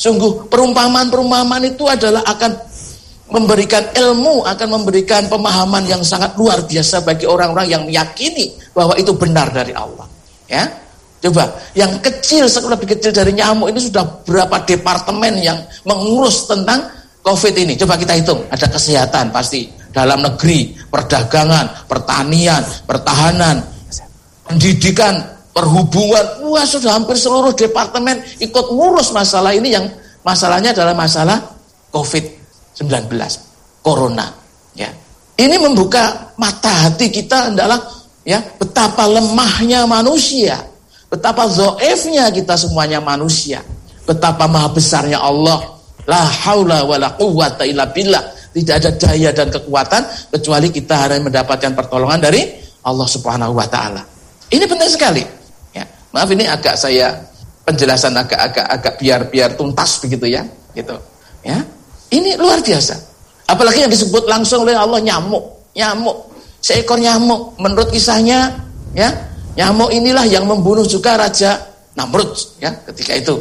[0.00, 2.56] Sungguh perumpamaan-perumpamaan itu adalah akan
[3.28, 9.12] memberikan ilmu, akan memberikan pemahaman yang sangat luar biasa bagi orang-orang yang meyakini bahwa itu
[9.12, 10.08] benar dari Allah.
[10.48, 10.66] Ya,
[11.20, 17.54] coba yang kecil lebih kecil dari nyamuk ini sudah berapa departemen yang mengurus tentang COVID
[17.56, 17.76] ini.
[17.76, 23.60] Coba kita hitung, ada kesehatan pasti dalam negeri, perdagangan, pertanian, pertahanan,
[24.48, 25.20] pendidikan,
[25.52, 26.48] perhubungan.
[26.48, 29.84] Wah, sudah hampir seluruh departemen ikut ngurus masalah ini yang
[30.24, 31.36] masalahnya adalah masalah
[31.92, 32.88] COVID-19,
[33.84, 34.32] corona,
[34.72, 34.88] ya.
[35.40, 37.80] Ini membuka mata hati kita adalah
[38.24, 40.60] ya betapa lemahnya manusia,
[41.10, 43.60] betapa zoefnya kita semuanya manusia,
[44.06, 45.76] betapa maha besarnya Allah.
[46.08, 48.38] La haula wala quwwata illa billah.
[48.50, 50.02] Tidak ada daya dan kekuatan
[50.34, 52.50] kecuali kita harus mendapatkan pertolongan dari
[52.82, 54.02] Allah Subhanahu wa taala.
[54.50, 55.22] Ini penting sekali.
[55.70, 57.14] Ya, maaf ini agak saya
[57.62, 60.42] penjelasan agak-agak agak biar-biar tuntas begitu ya,
[60.74, 60.98] gitu.
[61.46, 61.62] Ya.
[62.10, 62.98] Ini luar biasa.
[63.46, 65.70] Apalagi yang disebut langsung oleh Allah nyamuk.
[65.78, 67.56] Nyamuk seekor nyamuk.
[67.58, 68.52] Menurut kisahnya,
[68.92, 69.08] ya,
[69.58, 71.58] nyamuk inilah yang membunuh juga Raja
[71.96, 73.34] Namrud, ya, ketika itu.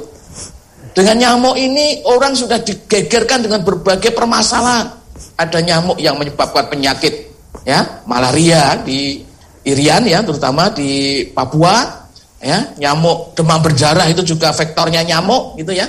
[0.94, 4.90] Dengan nyamuk ini orang sudah digegerkan dengan berbagai permasalahan.
[5.38, 7.30] Ada nyamuk yang menyebabkan penyakit,
[7.64, 9.24] ya, malaria di
[9.64, 12.08] Irian ya, terutama di Papua,
[12.42, 15.88] ya, nyamuk demam berdarah itu juga vektornya nyamuk, gitu ya.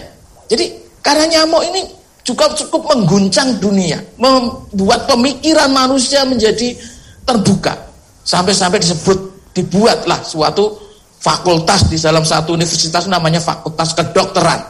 [0.51, 1.81] Jadi karena nyamuk ini
[2.27, 6.77] juga cukup mengguncang dunia, membuat pemikiran manusia menjadi
[7.25, 7.75] terbuka.
[8.23, 9.30] Sampai-sampai disebut
[9.61, 10.81] dibuatlah suatu
[11.21, 14.61] fakultas di dalam satu universitas namanya fakultas kedokteran.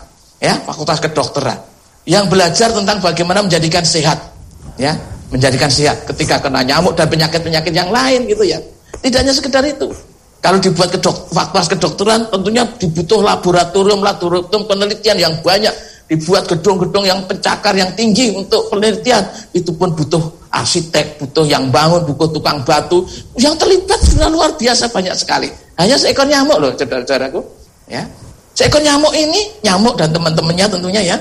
[0.42, 1.59] Ya, fakultas kedokteran.
[2.09, 4.18] Yang belajar tentang bagaimana menjadikan sehat.
[4.74, 4.98] Ya,
[5.31, 8.59] menjadikan sehat ketika kena nyamuk dan penyakit-penyakit yang lain gitu ya.
[8.98, 9.87] Tidak hanya sekedar itu.
[10.40, 15.70] Kalau dibuat kedok, fakultas kedokteran tentunya dibutuh laboratorium, laboratorium penelitian yang banyak
[16.09, 19.22] dibuat gedung-gedung yang pencakar yang tinggi untuk penelitian
[19.55, 23.06] itu pun butuh arsitek butuh yang bangun butuh tukang batu
[23.38, 25.48] yang terlibat sudah luar biasa banyak sekali.
[25.78, 27.40] Hanya seekor nyamuk loh saudara-saudaraku
[27.86, 28.02] ya.
[28.52, 31.16] Seekor nyamuk ini nyamuk dan teman-temannya tentunya ya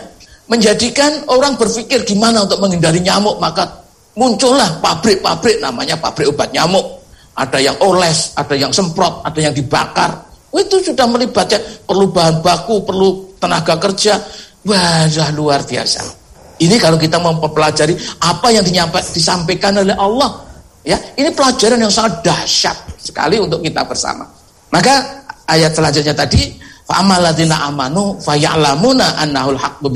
[0.49, 3.69] menjadikan orang berpikir gimana untuk menghindari nyamuk maka
[4.17, 6.99] muncullah pabrik-pabrik namanya pabrik obat nyamuk.
[7.39, 10.11] Ada yang oles ada yang semprot ada yang dibakar.
[10.49, 14.17] Itu sudah melibatkan perlu bahan baku perlu tenaga kerja.
[14.59, 16.18] Wajah luar biasa.
[16.59, 18.67] Ini kalau kita mempelajari apa yang
[19.15, 20.43] disampaikan oleh Allah.
[20.83, 24.27] Ya, ini pelajaran yang sangat dahsyat sekali untuk kita bersama.
[24.71, 26.55] Maka ayat selanjutnya tadi
[26.87, 29.87] fa'amaladina amanu faya'lamuna annahul haqqu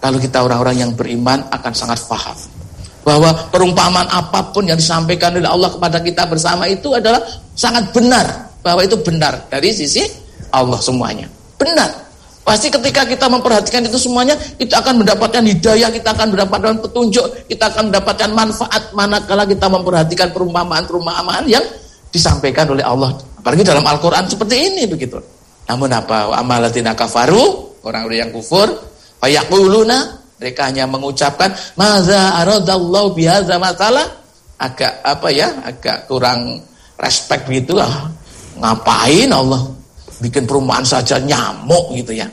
[0.00, 2.36] Kalau kita orang-orang yang beriman akan sangat paham
[3.00, 7.20] bahwa perumpamaan apa pun yang disampaikan oleh Allah kepada kita bersama itu adalah
[7.56, 8.26] sangat benar
[8.60, 10.04] bahwa itu benar dari sisi
[10.52, 11.28] Allah semuanya.
[11.56, 12.09] Benar.
[12.50, 17.70] Pasti ketika kita memperhatikan itu semuanya, kita akan mendapatkan hidayah, kita akan mendapatkan petunjuk, kita
[17.70, 21.62] akan mendapatkan manfaat manakala kita memperhatikan perumpamaan-perumpamaan yang
[22.10, 23.14] disampaikan oleh Allah.
[23.38, 25.22] Apalagi dalam Al-Quran seperti ini begitu.
[25.70, 26.34] Namun apa?
[26.42, 28.66] Amalatina kafaru, orang-orang yang kufur,
[29.22, 34.10] fayakuluna, mereka hanya mengucapkan, Maza aradallahu bihadza masalah,
[34.58, 36.66] agak apa ya, agak kurang
[36.98, 38.10] respect gitu lah.
[38.58, 39.70] Ngapain Allah
[40.18, 42.26] bikin perumahan saja nyamuk gitu ya.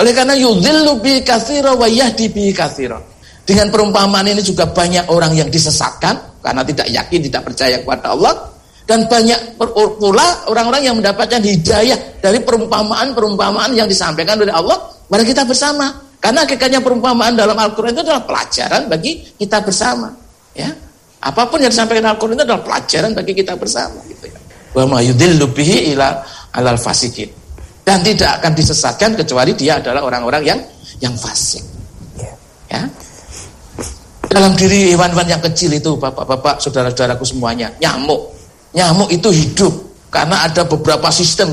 [0.00, 2.96] Oleh karena yudhillu bi katsira wa yahdi bi katsira.
[3.42, 8.34] Dengan perumpamaan ini juga banyak orang yang disesatkan karena tidak yakin, tidak percaya kepada Allah
[8.86, 15.42] dan banyak pula orang-orang yang mendapatkan hidayah dari perumpamaan-perumpamaan yang disampaikan oleh Allah kepada kita
[15.46, 15.86] bersama.
[16.22, 20.06] Karena hakikatnya perumpamaan dalam Al-Qur'an itu adalah pelajaran bagi kita bersama,
[20.54, 20.70] ya.
[21.18, 24.38] Apa pun yang disampaikan Al-Qur'an itu adalah pelajaran bagi kita bersama gitu ya.
[24.70, 26.22] Wa ma yudhillu bihi ila
[26.54, 27.41] alal fasikin
[27.82, 30.60] dan tidak akan disesatkan kecuali dia adalah orang-orang yang
[31.02, 31.62] yang fasik.
[32.70, 32.86] Ya.
[34.32, 38.32] Dalam diri hewan-hewan yang kecil itu, bapak-bapak, saudara-saudaraku semuanya, nyamuk.
[38.72, 39.74] Nyamuk itu hidup
[40.08, 41.52] karena ada beberapa sistem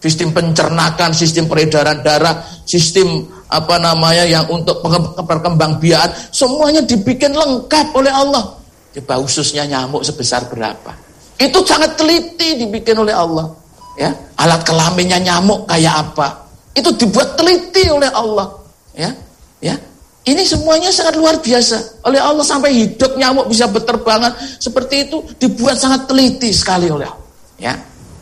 [0.00, 4.80] sistem pencernakan, sistem peredaran darah, sistem apa namanya yang untuk
[5.20, 8.56] perkembangbiakan, semuanya dibikin lengkap oleh Allah.
[8.90, 10.96] Coba khususnya nyamuk sebesar berapa?
[11.36, 13.59] Itu sangat teliti dibikin oleh Allah.
[14.00, 16.48] Ya, alat kelaminnya nyamuk kayak apa?
[16.72, 18.48] Itu dibuat teliti oleh Allah.
[18.96, 19.12] Ya,
[19.60, 19.76] ya.
[20.24, 22.00] Ini semuanya sangat luar biasa.
[22.08, 27.28] Oleh Allah sampai hidup nyamuk bisa berterbangan seperti itu dibuat sangat teliti sekali oleh Allah.
[27.60, 27.74] Ya.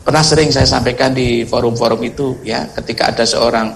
[0.03, 3.71] Pernah sering saya sampaikan di forum-forum itu ya, ketika ada seorang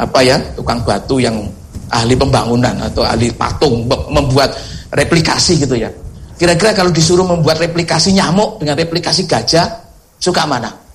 [0.00, 1.44] apa ya, tukang batu yang
[1.92, 4.56] ahli pembangunan atau ahli patung membuat
[4.96, 5.92] replikasi gitu ya.
[6.40, 9.66] Kira-kira kalau disuruh membuat replikasi nyamuk dengan replikasi gajah,
[10.16, 10.87] suka mana?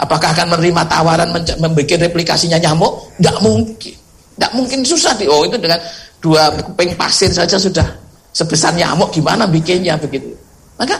[0.00, 1.28] Apakah akan menerima tawaran
[1.60, 3.12] membuat replikasinya nyamuk?
[3.20, 3.94] Tidak mungkin.
[4.40, 5.76] Tidak mungkin susah di oh itu dengan
[6.24, 7.84] dua keping pasir saja sudah
[8.32, 10.32] sebesar nyamuk gimana bikinnya begitu.
[10.80, 10.96] Maka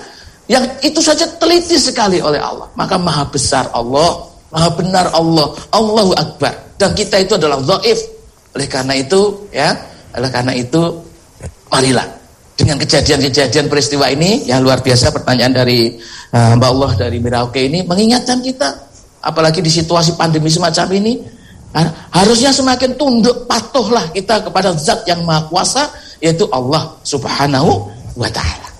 [0.52, 2.68] yang itu saja teliti sekali oleh Allah.
[2.76, 4.20] Maka maha besar Allah,
[4.52, 6.52] maha benar Allah, Allahu Akbar.
[6.76, 7.96] Dan kita itu adalah dhaif.
[8.52, 9.72] Oleh karena itu, ya,
[10.12, 10.82] oleh karena itu,
[11.70, 12.04] marilah
[12.58, 15.96] dengan kejadian-kejadian peristiwa ini yang luar biasa pertanyaan dari
[16.34, 18.89] uh, Mbak Allah dari Mirauke ini mengingatkan kita
[19.20, 21.20] apalagi di situasi pandemi semacam ini
[22.10, 25.86] harusnya semakin tunduk patuhlah kita kepada zat yang maha kuasa
[26.18, 27.86] yaitu Allah subhanahu
[28.18, 28.70] wa ta'ala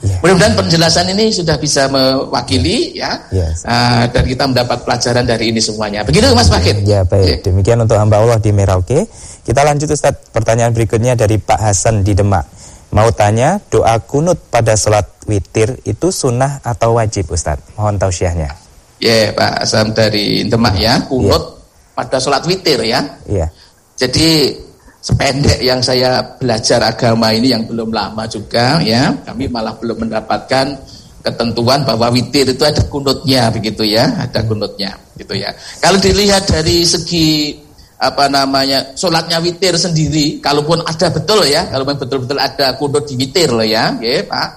[0.00, 0.16] Yeah.
[0.24, 3.68] Mudah-mudahan penjelasan ini sudah bisa mewakili ya, yes.
[3.68, 6.00] uh, dan kita mendapat pelajaran dari ini semuanya.
[6.08, 6.80] Begitu Mas Fakir.
[6.88, 7.28] Ya baik.
[7.28, 7.40] Yeah.
[7.44, 9.04] Demikian untuk hamba Allah di Merauke.
[9.44, 10.16] Kita lanjut Ustaz.
[10.32, 12.48] Pertanyaan berikutnya dari Pak Hasan di Demak.
[12.96, 17.60] Mau tanya doa kunut pada sholat witir itu sunnah atau wajib Ustaz?
[17.76, 18.56] Mohon tausiahnya.
[19.00, 21.96] Ya yeah, Pak Hasan dari Demak ya kunut yeah.
[21.96, 23.00] pada sholat witir ya.
[23.24, 23.48] Yeah.
[23.96, 24.52] Jadi
[25.00, 30.76] sependek yang saya belajar agama ini yang belum lama juga ya kami malah belum mendapatkan
[31.24, 36.84] ketentuan bahwa witir itu ada kunutnya begitu ya ada kunutnya gitu ya kalau dilihat dari
[36.84, 37.56] segi
[38.00, 43.48] apa namanya sholatnya witir sendiri kalaupun ada betul ya kalau betul-betul ada kunut di witir
[43.52, 44.48] loh ya ya pak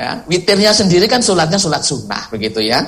[0.00, 2.80] ya witirnya sendiri kan sholatnya sholat sunnah begitu ya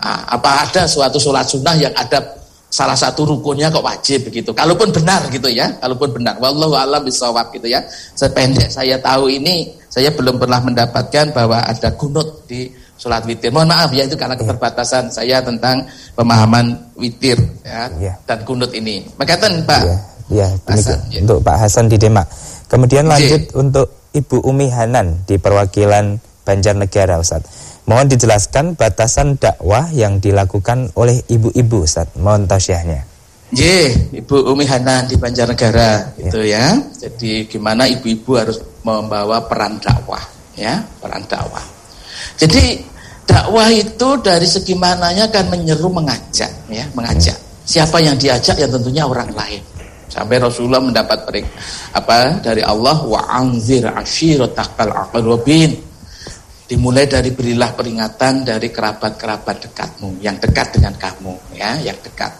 [0.00, 2.36] nah, apa ada suatu sholat sunnah yang ada
[2.66, 4.50] salah satu rukunnya kok wajib begitu.
[4.52, 6.36] Kalaupun benar gitu ya, kalaupun benar.
[6.42, 7.80] Wallahu a'lam bisawab gitu ya.
[8.12, 12.68] Sependek saya tahu ini, saya belum pernah mendapatkan bahwa ada kunut di
[12.98, 13.48] sholat witir.
[13.54, 14.42] Mohon maaf ya itu karena iya.
[14.44, 15.86] keterbatasan saya tentang
[16.18, 18.12] pemahaman witir ya, ya.
[18.26, 19.04] dan kunut ini.
[19.16, 19.82] Makatan Pak.
[19.86, 19.96] Ya,
[20.28, 21.20] ya, Hasan, ya.
[21.22, 22.26] untuk Pak Hasan di Demak.
[22.66, 23.52] Kemudian lanjut ya.
[23.54, 27.44] untuk Ibu Umi Hanan di perwakilan Banjarnegara Ustaz.
[27.86, 32.10] Mohon dijelaskan batasan dakwah yang dilakukan oleh ibu-ibu Ustaz.
[32.18, 33.06] Mohon tausiahnya.
[33.54, 33.62] J,
[34.10, 36.26] Ibu Umi Hanan di Banjarnegara ya.
[36.26, 36.66] itu ya.
[36.98, 40.18] Jadi gimana ibu-ibu harus membawa peran dakwah
[40.58, 41.62] ya, peran dakwah.
[42.34, 42.82] Jadi
[43.22, 47.38] dakwah itu dari segi mananya kan menyeru mengajak ya, mengajak.
[47.62, 49.62] Siapa yang diajak ya tentunya orang lain.
[50.10, 51.46] Sampai Rasulullah mendapat perik
[51.94, 55.86] apa dari Allah wa anzir ashiratakal aqrabin
[56.66, 62.34] Dimulai dari berilah peringatan dari kerabat-kerabat dekatmu, yang dekat dengan kamu, ya, yang dekat.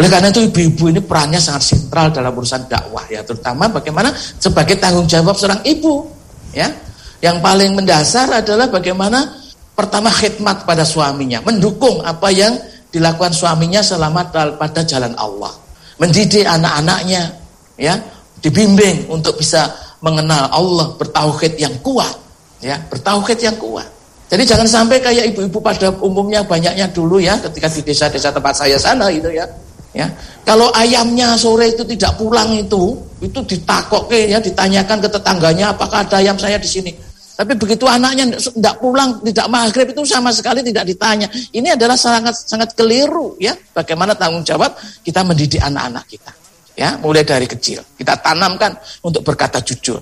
[0.00, 4.80] Oleh karena itu ibu-ibu ini perannya sangat sentral dalam urusan dakwah ya, terutama bagaimana sebagai
[4.80, 6.08] tanggung jawab seorang ibu,
[6.56, 6.72] ya.
[7.20, 9.28] Yang paling mendasar adalah bagaimana
[9.76, 12.56] pertama khidmat pada suaminya, mendukung apa yang
[12.88, 15.52] dilakukan suaminya selama pada jalan Allah.
[16.00, 17.28] Mendidik anak-anaknya,
[17.76, 17.92] ya,
[18.40, 19.68] dibimbing untuk bisa
[20.00, 22.29] mengenal Allah, bertauhid yang kuat
[22.60, 23.88] ya bertauhid yang kuat.
[24.30, 28.78] Jadi jangan sampai kayak ibu-ibu pada umumnya banyaknya dulu ya ketika di desa-desa tempat saya
[28.78, 29.48] sana itu ya.
[29.90, 30.06] Ya,
[30.46, 36.06] kalau ayamnya sore itu tidak pulang itu, itu ditakok ke ya, ditanyakan ke tetangganya apakah
[36.06, 36.94] ada ayam saya di sini.
[37.34, 41.26] Tapi begitu anaknya tidak pulang, tidak maghrib itu sama sekali tidak ditanya.
[41.50, 43.56] Ini adalah sangat sangat keliru ya.
[43.74, 46.30] Bagaimana tanggung jawab kita mendidik anak-anak kita.
[46.78, 47.82] Ya, mulai dari kecil.
[47.98, 49.98] Kita tanamkan untuk berkata jujur.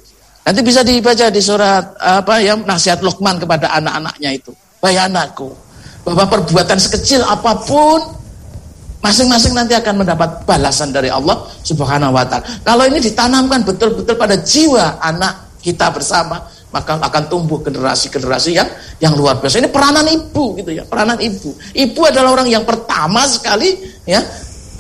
[0.49, 4.49] Nanti bisa dibaca di surat apa ya nasihat Luqman kepada anak-anaknya itu.
[4.81, 5.53] Baik anakku,
[6.09, 8.01] bahwa perbuatan sekecil apa pun
[9.05, 12.49] masing-masing nanti akan mendapat balasan dari Allah Subhanahu wa taala.
[12.65, 16.41] Kalau ini ditanamkan betul-betul pada jiwa anak kita bersama,
[16.73, 18.69] maka akan tumbuh generasi-generasi yang
[19.05, 19.61] yang luar biasa.
[19.61, 21.53] Ini peranan ibu gitu ya, peranan ibu.
[21.77, 23.77] Ibu adalah orang yang pertama sekali
[24.09, 24.25] ya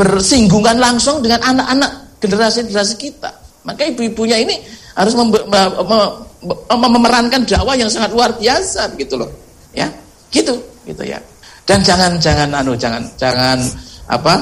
[0.01, 3.37] bersinggungan langsung dengan anak-anak generasi-generasi kita.
[3.69, 4.57] Maka ibu-ibunya ini
[4.99, 9.31] harus mem mem memerankan dakwah yang sangat luar biasa gitu loh.
[9.71, 9.87] Ya
[10.35, 11.23] gitu gitu ya.
[11.63, 13.63] Dan jangan jangan anu jangan jangan
[14.11, 14.35] apa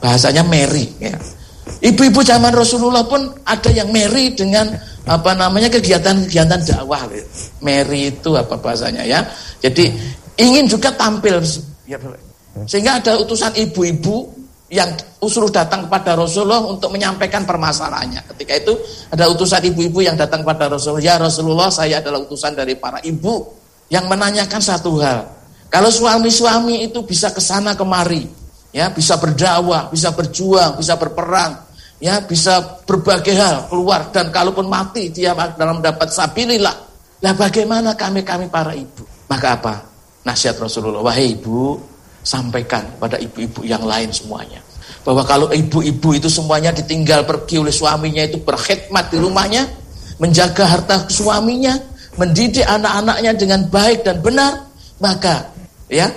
[0.00, 1.12] bahasanya Mary ya.
[1.78, 4.72] Ibu-ibu zaman Rasulullah pun ada yang Mary dengan
[5.04, 7.04] apa namanya kegiatan-kegiatan dakwah.
[7.60, 9.20] Mary itu apa bahasanya ya.
[9.60, 9.92] Jadi
[10.40, 11.44] ingin juga tampil.
[11.84, 12.00] Ya
[12.66, 14.37] Sehingga ada utusan ibu-ibu
[14.68, 14.92] yang
[15.24, 18.20] usul datang kepada Rasulullah untuk menyampaikan permasalahannya.
[18.36, 18.72] Ketika itu
[19.08, 23.58] ada utusan ibu-ibu yang datang kepada Rasulullah, "Ya Rasulullah, saya adalah utusan dari para ibu
[23.88, 25.24] yang menanyakan satu hal.
[25.68, 28.24] Kalau suami-suami itu bisa ke sana kemari,
[28.72, 31.60] ya, bisa berdakwah, bisa berjuang, bisa berperang,
[32.00, 36.76] ya, bisa berbagai hal keluar dan kalaupun mati dia dalam dapat sabilillah.
[37.18, 39.04] Lah bagaimana kami-kami para ibu?
[39.28, 39.74] Maka apa?
[40.24, 41.76] Nasihat Rasulullah, wahai ibu,
[42.28, 44.60] sampaikan pada ibu-ibu yang lain semuanya.
[45.00, 49.64] Bahwa kalau ibu-ibu itu semuanya ditinggal pergi oleh suaminya itu berkhidmat di rumahnya,
[50.20, 51.72] menjaga harta suaminya,
[52.20, 54.52] mendidik anak-anaknya dengan baik dan benar,
[55.00, 55.48] maka
[55.88, 56.12] ya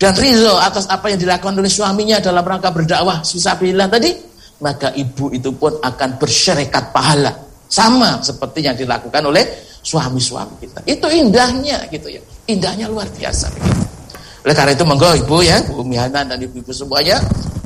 [0.00, 4.16] dan rizal atas apa yang dilakukan oleh suaminya dalam rangka berdakwah fisabilillah tadi,
[4.64, 7.36] maka ibu itu pun akan bersyarekat pahala
[7.68, 9.44] sama seperti yang dilakukan oleh
[9.84, 10.80] suami-suami kita.
[10.88, 12.22] Itu indahnya gitu ya.
[12.48, 13.89] Indahnya luar biasa begitu.
[14.40, 17.20] Oleh karena itu monggo Ibu ya, Bu Mihanan dan Ibu-ibu semuanya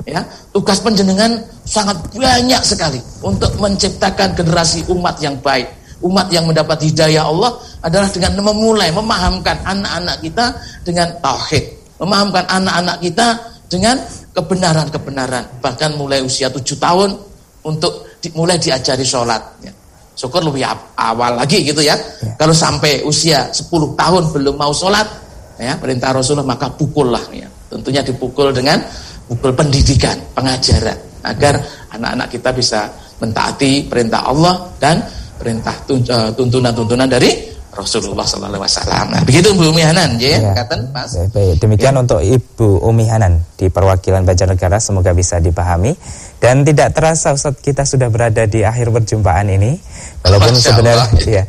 [0.04, 0.20] ya,
[0.50, 5.70] tugas penjenengan sangat banyak sekali untuk menciptakan generasi umat yang baik.
[6.04, 10.44] Umat yang mendapat hidayah Allah adalah dengan memulai memahamkan anak-anak kita
[10.84, 11.64] dengan tauhid,
[12.02, 13.26] memahamkan anak-anak kita
[13.70, 13.96] dengan
[14.36, 15.64] kebenaran-kebenaran.
[15.64, 17.16] Bahkan mulai usia tujuh tahun
[17.64, 19.40] untuk di, mulai diajari sholat.
[19.64, 19.72] Ya.
[20.14, 20.62] Syukur lebih
[20.94, 21.96] awal lagi gitu ya.
[21.96, 22.36] ya.
[22.36, 25.23] Kalau sampai usia 10 tahun belum mau sholat,
[25.58, 27.48] ya perintah Rasulullah maka pukullah ya.
[27.70, 28.78] Tentunya dipukul dengan
[29.26, 31.58] pukul pendidikan, pengajaran agar
[31.90, 32.80] anak-anak kita bisa
[33.18, 35.00] mentaati perintah Allah dan
[35.38, 39.04] perintah eh, tuntunan-tuntunan dari Rasulullah Sallallahu Alaihi Wasallam.
[39.10, 40.54] Nah, begitu Bu Umi Hanan, ya, ya.
[40.54, 41.18] Katen, Mas.
[41.18, 41.54] Baik, baik.
[41.58, 42.00] Demikian ya.
[42.06, 45.90] untuk Ibu Umi Hanan di perwakilan Banjarnegara, semoga bisa dipahami.
[46.38, 49.74] Dan tidak terasa Ustaz kita sudah berada di akhir perjumpaan ini,
[50.22, 51.42] walaupun sebenarnya, ya,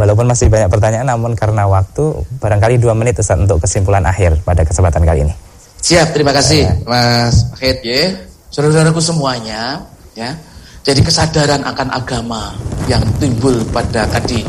[0.00, 4.64] Walaupun masih banyak pertanyaan, namun karena waktu, barangkali dua menit Ustaz untuk kesimpulan akhir pada
[4.64, 5.34] kesempatan kali ini.
[5.84, 6.72] Siap, terima kasih ya.
[6.88, 8.08] Mas Fahid ya.
[8.48, 9.84] Saudara-saudaraku semuanya,
[10.16, 10.32] ya.
[10.80, 12.56] Jadi kesadaran akan agama
[12.88, 14.40] yang timbul pada tadi,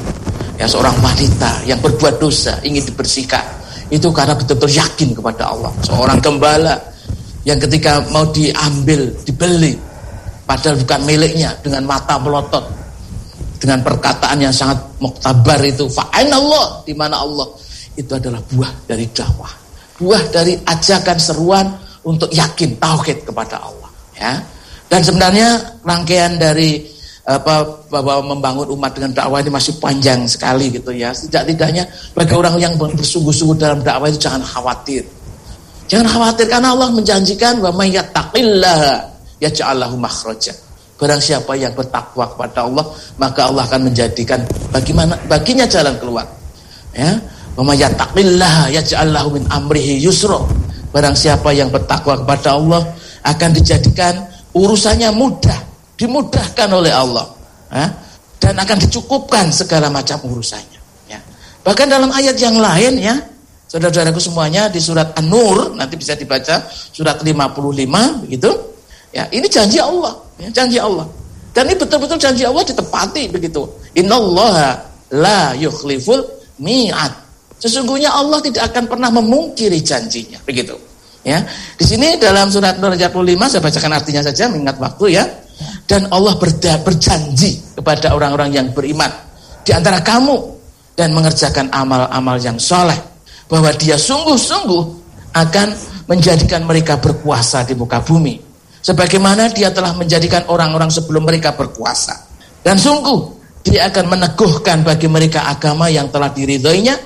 [0.56, 3.44] ya seorang wanita yang berbuat dosa ingin dibersihkan,
[3.92, 5.76] itu karena betul-betul yakin kepada Allah.
[5.84, 6.80] Seorang gembala
[7.44, 9.76] yang ketika mau diambil, dibeli,
[10.48, 12.64] padahal bukan miliknya dengan mata melotot,
[13.62, 17.46] dengan perkataan yang sangat muktabar itu Allah di mana Allah.
[17.94, 19.54] Itu adalah buah dari dakwah.
[20.02, 21.70] Buah dari ajakan seruan
[22.02, 24.34] untuk yakin tauhid kepada Allah ya.
[24.90, 26.90] Dan sebenarnya rangkaian dari
[27.22, 31.14] apa bahwa membangun umat dengan dakwah ini masih panjang sekali gitu ya.
[31.14, 31.86] Tidak-tidaknya
[32.18, 35.06] bagi orang yang bersungguh-sungguh dalam dakwah itu jangan khawatir.
[35.86, 39.06] Jangan khawatir karena Allah menjanjikan wa may yattaqillaha
[39.38, 40.71] yaj'allahu makhraja
[41.02, 42.86] Barang siapa yang bertakwa kepada Allah,
[43.18, 44.38] maka Allah akan menjadikan
[44.70, 46.30] bagaimana baginya jalan keluar.
[46.94, 47.18] Ya.
[47.58, 50.38] Wa yattaqillah yaj'al min amrihi yusra.
[50.94, 52.86] Barang siapa yang bertakwa kepada Allah
[53.26, 55.58] akan dijadikan urusannya mudah,
[55.98, 57.26] dimudahkan oleh Allah.
[57.74, 57.90] Ya.
[58.38, 60.80] Dan akan dicukupkan segala macam urusannya.
[61.10, 61.18] Ya.
[61.66, 63.18] Bahkan dalam ayat yang lain ya,
[63.74, 68.54] saudara-saudaraku semuanya di surat An-Nur nanti bisa dibaca surat 55 begitu.
[69.12, 70.31] Ya, ini janji Allah.
[70.42, 71.06] Ya, janji Allah.
[71.54, 73.62] Dan ini betul-betul janji Allah ditepati begitu.
[73.94, 74.82] Innallaha
[75.14, 76.26] la yukhliful
[76.58, 77.14] mi'ad.
[77.62, 80.74] Sesungguhnya Allah tidak akan pernah memungkiri janjinya, begitu.
[81.22, 81.46] Ya.
[81.78, 85.24] Di sini dalam surat Nur ayat 5 saya bacakan artinya saja mengingat waktu ya.
[85.86, 89.12] Dan Allah berda, berjanji kepada orang-orang yang beriman
[89.62, 90.34] di antara kamu
[90.98, 92.98] dan mengerjakan amal-amal yang soleh
[93.46, 94.84] bahwa dia sungguh-sungguh
[95.38, 95.68] akan
[96.10, 98.51] menjadikan mereka berkuasa di muka bumi
[98.82, 102.18] Sebagaimana dia telah menjadikan orang-orang sebelum mereka berkuasa.
[102.66, 103.20] Dan sungguh,
[103.62, 106.98] dia akan meneguhkan bagi mereka agama yang telah diridhoinya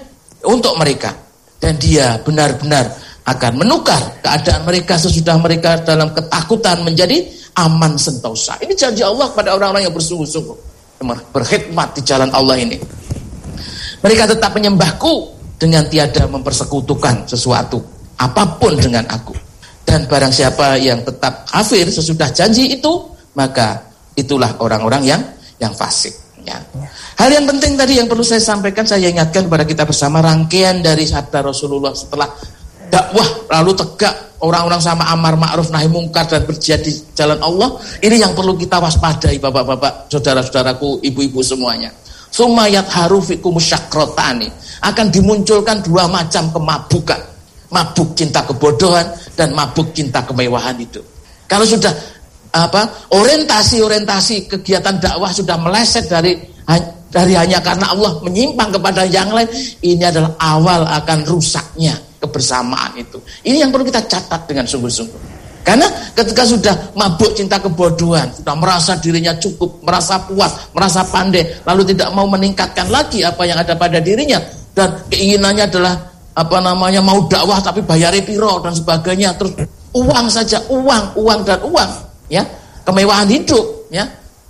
[0.47, 1.11] untuk mereka.
[1.59, 2.95] Dan dia benar-benar
[3.25, 7.27] akan menukar keadaan mereka sesudah mereka dalam ketakutan menjadi
[7.59, 8.55] aman sentosa.
[8.61, 10.57] Ini janji Allah kepada orang-orang yang bersungguh-sungguh.
[11.35, 12.79] Berkhidmat di jalan Allah ini.
[13.99, 17.81] Mereka tetap menyembahku dengan tiada mempersekutukan sesuatu.
[18.15, 19.35] Apa pun dengan aku.
[19.85, 23.85] Dan barang siapa yang tetap kafir sesudah janji itu, maka
[24.17, 25.21] itulah orang-orang yang
[25.61, 26.11] yang fasik.
[26.45, 26.61] Ya.
[27.17, 31.05] Hal yang penting tadi yang perlu saya sampaikan, saya ingatkan kepada kita bersama rangkaian dari
[31.05, 32.29] sabda Rasulullah setelah
[32.89, 37.81] dakwah lalu tegak orang-orang sama amar ma'ruf nahi mungkar dan berjihad di jalan Allah.
[37.97, 41.89] Ini yang perlu kita waspadai bapak-bapak, saudara-saudaraku, ibu-ibu semuanya.
[42.29, 44.51] Sumayat harufikum syakrotani
[44.83, 47.34] akan dimunculkan dua macam kemabukan
[47.69, 51.01] mabuk cinta kebodohan dan mabuk cinta kemewahan itu.
[51.45, 51.93] Kalau sudah
[52.55, 56.39] apa orientasi-orientasi kegiatan dakwah sudah meleset dari
[57.11, 59.47] dari hanya karena Allah menyimpang kepada yang lain,
[59.79, 63.21] ini adalah awal akan rusaknya kebersamaan itu.
[63.47, 65.47] Ini yang perlu kita catat dengan sungguh-sungguh.
[65.65, 71.89] Karena ketika sudah mabuk cinta kebodohan, sudah merasa dirinya cukup, merasa puas, merasa pandai, lalu
[71.89, 74.37] tidak mau meningkatkan lagi apa yang ada pada dirinya
[74.77, 75.95] dan keinginannya adalah
[76.35, 79.39] apa namanya mau dakwah tapi bayari piro dan sebagainya.
[79.39, 79.55] Terus
[79.95, 81.91] uang saja uang uang dan uang
[82.27, 82.43] ya.
[82.83, 84.05] Kemewahan hidup ya.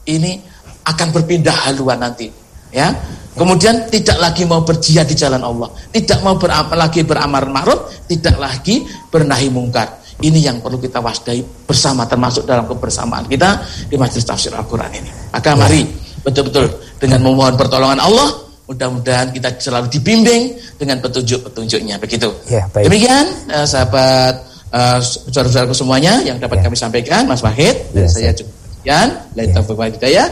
[0.05, 0.41] Ini
[0.85, 2.29] akan berpindah haluan nanti
[2.73, 2.89] ya.
[3.35, 5.69] Kemudian tidak lagi mau berjihad di jalan Allah.
[5.91, 10.01] Tidak mau beramal lagi beramal ma'ruf tidak lagi bernahi mungkar.
[10.15, 13.59] Ini yang perlu kita wasdai bersama termasuk dalam kebersamaan kita
[13.91, 15.11] di majelis tafsir Al-Quran ini.
[15.35, 15.59] Maka ya.
[15.59, 15.81] mari
[16.23, 22.01] betul-betul dengan memohon pertolongan Allah, mudah-mudahan kita selalu dibimbing dengan petunjuk-petunjuknya.
[22.01, 22.29] Begitu.
[22.49, 22.89] Ya, baik.
[22.89, 24.41] Demikian uh, sahabat
[24.73, 26.69] uh, saudara-saudaraku semuanya yang dapat ya.
[26.69, 29.07] kami sampaikan, Mas Wahid dan ya, saya cukup sekian.
[29.37, 30.09] Lain ya.
[30.09, 30.25] ya.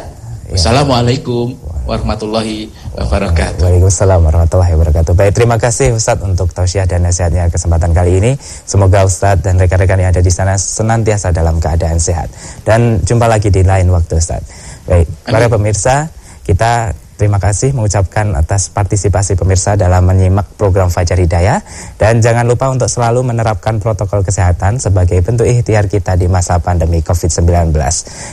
[0.44, 1.56] Wassalamualaikum
[1.88, 3.64] warahmatullahi wabarakatuh.
[3.64, 5.12] Waalaikumsalam warahmatullahi wabarakatuh.
[5.16, 8.32] Baik, terima kasih Ustadz untuk tausiah dan nasihatnya kesempatan kali ini.
[8.42, 12.28] Semoga Ustadz dan rekan-rekan yang ada di sana senantiasa dalam keadaan sehat.
[12.68, 14.52] Dan jumpa lagi di lain waktu Ustadz.
[14.84, 16.12] Baik, para pemirsa,
[16.44, 21.61] kita Terima kasih mengucapkan atas partisipasi pemirsa dalam menyimak program Fajar Hidayah
[22.01, 27.05] dan jangan lupa untuk selalu menerapkan protokol kesehatan sebagai bentuk ikhtiar kita di masa pandemi
[27.05, 27.70] COVID-19.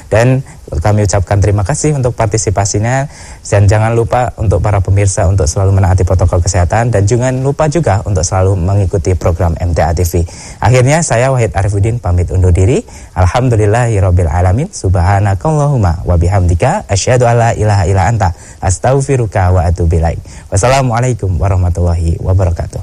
[0.09, 0.41] Dan
[0.79, 3.11] kami ucapkan terima kasih untuk partisipasinya
[3.43, 7.99] dan jangan lupa untuk para pemirsa untuk selalu menaati protokol kesehatan dan jangan lupa juga
[8.07, 10.23] untuk selalu mengikuti program MTA TV.
[10.63, 12.79] Akhirnya saya Wahid Arifuddin pamit undur diri.
[13.19, 14.71] Alhamdulillahirabbil alamin.
[14.71, 18.31] Subhanakallahumma wa bihamdika asyhadu alla ilaha illa anta
[18.63, 20.23] astaghfiruka wa atubu ilaik.
[20.55, 22.79] Wassalamualaikum warahmatullahi wabarakatuh.